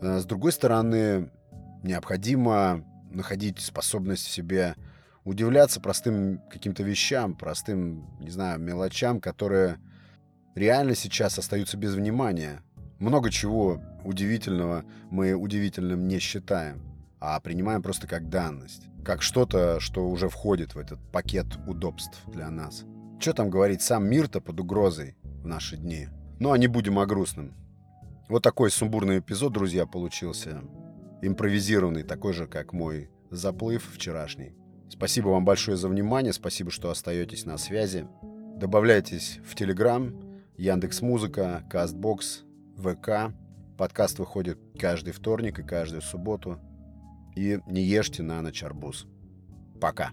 А 0.00 0.18
с 0.18 0.24
другой 0.24 0.52
стороны, 0.52 1.30
необходимо 1.82 2.84
находить 3.10 3.60
способность 3.60 4.26
в 4.26 4.30
себе 4.30 4.74
удивляться 5.24 5.80
простым 5.80 6.40
каким-то 6.50 6.82
вещам, 6.82 7.36
простым, 7.36 8.08
не 8.20 8.30
знаю, 8.30 8.58
мелочам, 8.58 9.20
которые 9.20 9.78
реально 10.54 10.94
сейчас 10.94 11.38
остаются 11.38 11.76
без 11.76 11.94
внимания. 11.94 12.62
Много 12.98 13.30
чего 13.30 13.80
удивительного 14.04 14.84
мы 15.10 15.34
удивительным 15.34 16.06
не 16.06 16.18
считаем, 16.18 16.82
а 17.18 17.38
принимаем 17.40 17.82
просто 17.82 18.06
как 18.06 18.28
данность. 18.28 18.88
Как 19.04 19.22
что-то, 19.22 19.80
что 19.80 20.08
уже 20.08 20.28
входит 20.28 20.74
в 20.74 20.78
этот 20.78 21.00
пакет 21.10 21.46
удобств 21.66 22.20
для 22.26 22.50
нас. 22.50 22.84
Что 23.18 23.32
там 23.32 23.50
говорить, 23.50 23.82
сам 23.82 24.06
мир-то 24.06 24.40
под 24.40 24.60
угрозой 24.60 25.16
в 25.22 25.46
наши 25.46 25.76
дни. 25.76 26.08
Ну, 26.38 26.52
а 26.52 26.58
не 26.58 26.66
будем 26.66 26.98
о 26.98 27.06
грустном. 27.06 27.54
Вот 28.28 28.42
такой 28.42 28.70
сумбурный 28.70 29.18
эпизод, 29.18 29.52
друзья, 29.52 29.86
получился. 29.86 30.62
Импровизированный, 31.22 32.02
такой 32.02 32.32
же, 32.32 32.46
как 32.46 32.72
мой 32.72 33.10
заплыв 33.30 33.90
вчерашний. 33.92 34.54
Спасибо 34.88 35.28
вам 35.28 35.44
большое 35.44 35.76
за 35.76 35.88
внимание, 35.88 36.32
спасибо, 36.32 36.70
что 36.70 36.90
остаетесь 36.90 37.44
на 37.44 37.58
связи. 37.58 38.06
Добавляйтесь 38.56 39.38
в 39.44 39.54
Телеграм, 39.54 40.29
Яндекс 40.60 41.00
Музыка, 41.00 41.64
Кастбокс, 41.70 42.42
ВК. 42.76 43.32
Подкаст 43.78 44.18
выходит 44.18 44.58
каждый 44.78 45.14
вторник 45.14 45.58
и 45.58 45.62
каждую 45.62 46.02
субботу. 46.02 46.58
И 47.34 47.60
не 47.66 47.80
ешьте 47.80 48.22
на 48.22 48.42
ночь 48.42 48.62
арбуз. 48.62 49.06
Пока. 49.80 50.10